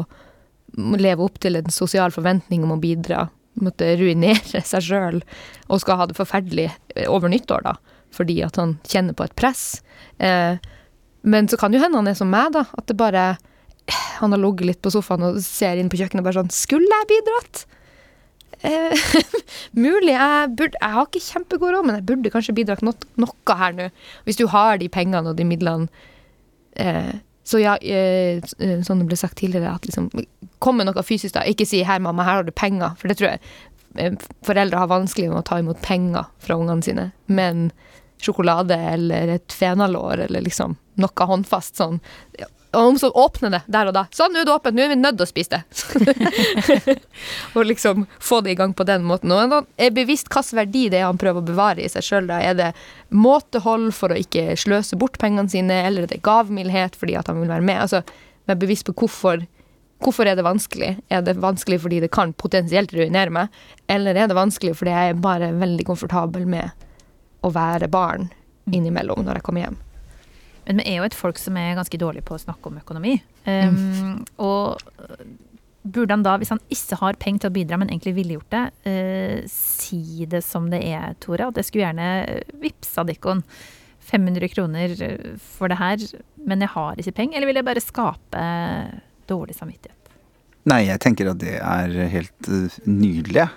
[0.76, 3.26] leve opp til en sosial forventning om å bidra,
[3.60, 5.22] måtte ruinere seg sjøl
[5.68, 7.76] og skal ha det forferdelig eh, over nyttår, da,
[8.14, 9.82] fordi at han kjenner på et press.
[10.18, 10.56] Eh,
[11.22, 13.32] men så kan jo hende han er som meg, da, at det bare
[14.22, 16.86] Han har ligget litt på sofaen og ser inn på kjøkkenet og bare sånn Skulle
[17.00, 17.64] jeg bidratt?
[18.62, 18.94] Eh,
[19.84, 20.14] mulig.
[20.14, 23.76] Jeg, burde, jeg har ikke kjempegod råd, men jeg burde kanskje bidratt no noe her
[23.76, 23.90] nå.
[24.26, 25.90] Hvis du har de pengene og de midlene.
[26.80, 27.12] Eh,
[27.44, 28.38] så ja, eh,
[28.86, 30.10] som det ble sagt tidligere, at liksom
[30.62, 31.42] Kom med noe fysisk, da.
[31.42, 33.40] Ikke si 'her, mamma, her har du penger', for det tror jeg
[33.98, 34.12] eh,
[34.46, 37.10] foreldre har vanskelig med å ta imot penger fra ungene sine.
[37.26, 37.72] Men
[38.22, 41.98] sjokolade eller et fenalår eller liksom noe håndfast sånn
[42.72, 44.06] og så åpne det der og da.
[44.16, 46.94] Sånn, nå er det åpent, nå er vi nødt til å spise det.
[47.56, 49.32] og liksom få det i gang på den måten.
[49.34, 52.30] Og han er bevisst hvilken verdi det er han prøver å bevare i seg sjøl.
[52.32, 52.70] Er det
[53.12, 57.42] måtehold for å ikke sløse bort pengene sine, eller er det gavmildhet fordi at han
[57.42, 57.82] vil være med?
[57.84, 58.00] Altså,
[58.48, 59.44] være bevisst på hvorfor,
[60.02, 60.94] hvorfor er det vanskelig.
[61.12, 63.62] Er det vanskelig fordi det kan potensielt ruinere meg,
[63.92, 66.72] eller er det vanskelig fordi jeg er bare veldig komfortabel med
[67.44, 68.30] å være barn
[68.72, 69.82] innimellom når jeg kommer hjem?
[70.66, 73.16] Men vi er jo et folk som er ganske dårlig på å snakke om økonomi.
[73.46, 74.16] Um, mm.
[74.42, 74.78] Og
[75.82, 78.54] burde han da, hvis han ikke har penger til å bidra, men egentlig ville gjort
[78.54, 81.50] det, uh, si det som det er, Tore?
[81.50, 83.42] At jeg skulle gjerne vippsa Dikkon
[84.12, 84.94] 500 kroner
[85.38, 86.06] for det her,
[86.42, 87.38] men jeg har ikke penger?
[87.38, 88.46] Eller vil jeg bare skape
[89.30, 89.98] dårlig samvittighet?
[90.70, 92.50] Nei, jeg tenker at det er helt
[92.86, 93.48] nydelig.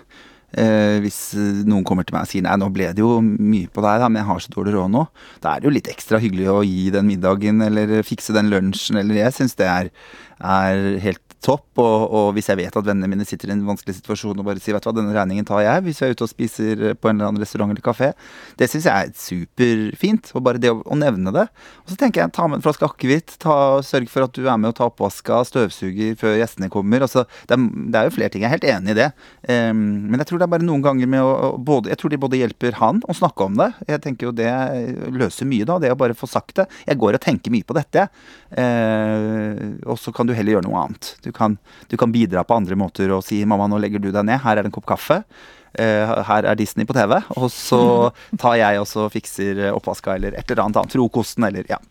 [0.55, 3.67] Eh, hvis eh, noen kommer til meg og sier nei, nå ble det jo mye
[3.67, 5.01] på deg, da, men jeg har så dårlig råd nå.
[5.43, 9.01] Da er det jo litt ekstra hyggelig å gi den middagen eller fikse den lunsjen,
[9.01, 9.91] eller jeg syns det er,
[10.39, 11.67] er, helt topp.
[11.81, 14.61] Og, og hvis jeg vet at vennene mine sitter i en vanskelig situasjon og bare
[14.63, 17.09] sier vet du hva, denne regningen tar jeg hvis vi er ute og spiser på
[17.09, 18.11] en eller annen restaurant eller kafé,
[18.59, 20.31] det syns jeg er superfint.
[20.35, 21.47] Og bare det å, å nevne det.
[21.85, 24.71] Og så tenker jeg ta med en flaske akevitt, sørg for at du er med
[24.71, 27.05] og tar oppvaska, støvsuger før gjestene kommer.
[27.05, 28.45] Altså, det, er, det er jo flere ting.
[28.45, 29.09] Jeg er helt enig i det.
[29.49, 32.21] Um, men jeg tror det er bare noen ganger med å både, Jeg tror de
[32.21, 33.69] både hjelper han å snakke om det.
[33.89, 34.49] Jeg tenker jo det
[35.13, 35.77] løser mye, da.
[35.81, 36.67] Det å bare få sagt det.
[36.87, 38.07] Jeg går og tenker mye på dette,
[38.57, 41.13] uh, og så kan du heller gjøre noe annet.
[41.25, 41.57] Du kan,
[41.91, 44.57] du kan bidra på andre måter og si 'mamma, nå legger du deg ned, her
[44.57, 45.23] er det en kopp kaffe'.
[45.75, 48.11] Uh, her er Disney på TV, og så
[48.41, 50.95] tar jeg og fikser oppvaska eller et eller annet annet.
[50.95, 51.81] Frokosten eller ja.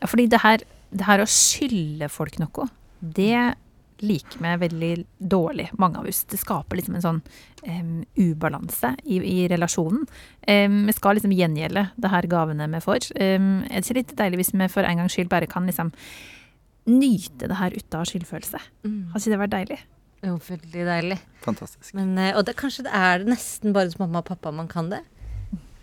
[0.00, 2.68] Ja, fordi det her, det her å skylde folk noe,
[3.00, 3.56] det
[4.00, 6.24] liker vi veldig dårlig, mange av oss.
[6.24, 7.20] Det skaper liksom en sånn
[7.66, 10.06] um, ubalanse i, i relasjonen.
[10.46, 13.10] Um, vi skal liksom gjengjelde det her gavene vi får.
[13.20, 15.92] Um, er det ikke litt deilig hvis vi for en gangs skyld bare kan liksom
[16.88, 18.60] nyte det her ute av skyldfølelse?
[18.86, 19.00] Mm.
[19.12, 19.78] Har ikke det vært deilig?
[20.20, 21.18] Jo, veldig deilig.
[21.44, 21.94] Fantastisk.
[21.96, 24.68] Men, eh, og det, kanskje det er det nesten bare hos mamma og pappa man
[24.68, 25.00] kan det.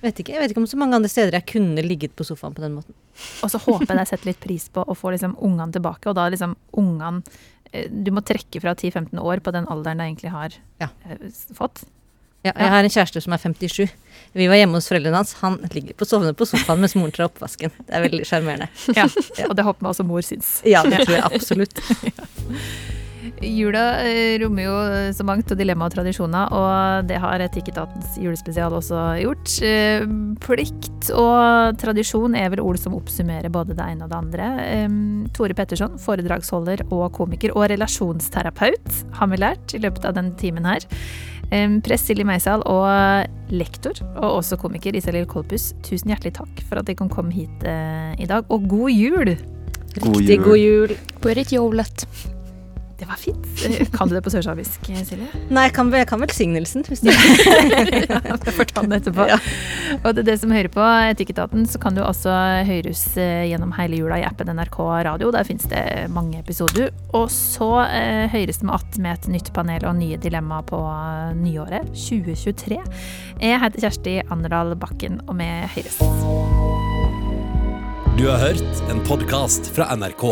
[0.03, 2.53] Vet ikke, jeg vet ikke om så mange andre steder jeg kunne ligget på sofaen
[2.53, 2.93] på den måten.
[3.41, 6.15] Og så håper jeg de setter litt pris på å få liksom ungene tilbake, og
[6.19, 7.23] da liksom ungene
[7.73, 10.89] eh, Du må trekke fra 10-15 år på den alderen de egentlig har Ja.
[11.09, 11.17] eh,
[11.57, 11.81] fått.
[12.45, 13.88] Ja, jeg har en kjæreste som er 57.
[14.38, 15.33] Vi var hjemme hos foreldrene hans.
[15.41, 17.73] Han ligger på sovende på sofaen mens moren tar oppvasken.
[17.79, 18.69] Det er veldig sjarmerende.
[18.95, 19.07] Ja,
[19.49, 20.59] og det håper vi også mor syns.
[20.67, 21.81] Ja, det tror jeg absolutt.
[23.43, 28.17] Jula eh, rommer jo eh, så mangt og dilemma og tradisjoner, og det har Etikketatens
[28.21, 29.53] julespesial også gjort.
[29.65, 30.05] Eh,
[30.43, 34.49] Plikt og tradisjon er vel ord som oppsummerer både det ene og det andre.
[35.38, 40.67] Tore Petterson, foredragsholder og komiker og relasjonsterapeut, har vi lært i løpet av denne timen
[40.67, 40.85] her.
[41.49, 46.89] Prest Silje Meisal og lektor, og også komiker Isalill Kolpus, tusen hjertelig takk for at
[46.89, 49.37] dere kan komme hit eh, i dag, og god jul!
[49.97, 50.97] God Riktig god jul.
[51.23, 52.03] Berit Jolet.
[52.97, 53.43] Det var fint.
[53.61, 55.27] Eh, Kan du det på sørsamisk, Silje?
[55.53, 56.81] Nei, jeg kan, vel- jeg kan velsignelsen.
[56.89, 57.13] Hvis det
[58.47, 59.27] Jeg får ta den etterpå.
[59.29, 59.37] Ja.
[60.01, 60.81] Og til det som hører på
[61.11, 62.33] Etikketaten, så kan du også
[62.65, 65.29] høres eh, gjennom hele jula i appen NRK Radio.
[65.35, 66.89] Der finnes det mange episoder.
[67.13, 70.81] Og så eh, høres det med att med et nytt panel og nye dilemmaer på
[70.89, 72.81] eh, nyåret 2023.
[73.45, 76.01] Jeg heter Kjersti Anderdal Bakken, og vi høres.
[78.17, 80.31] Du har hørt en podkast fra NRK.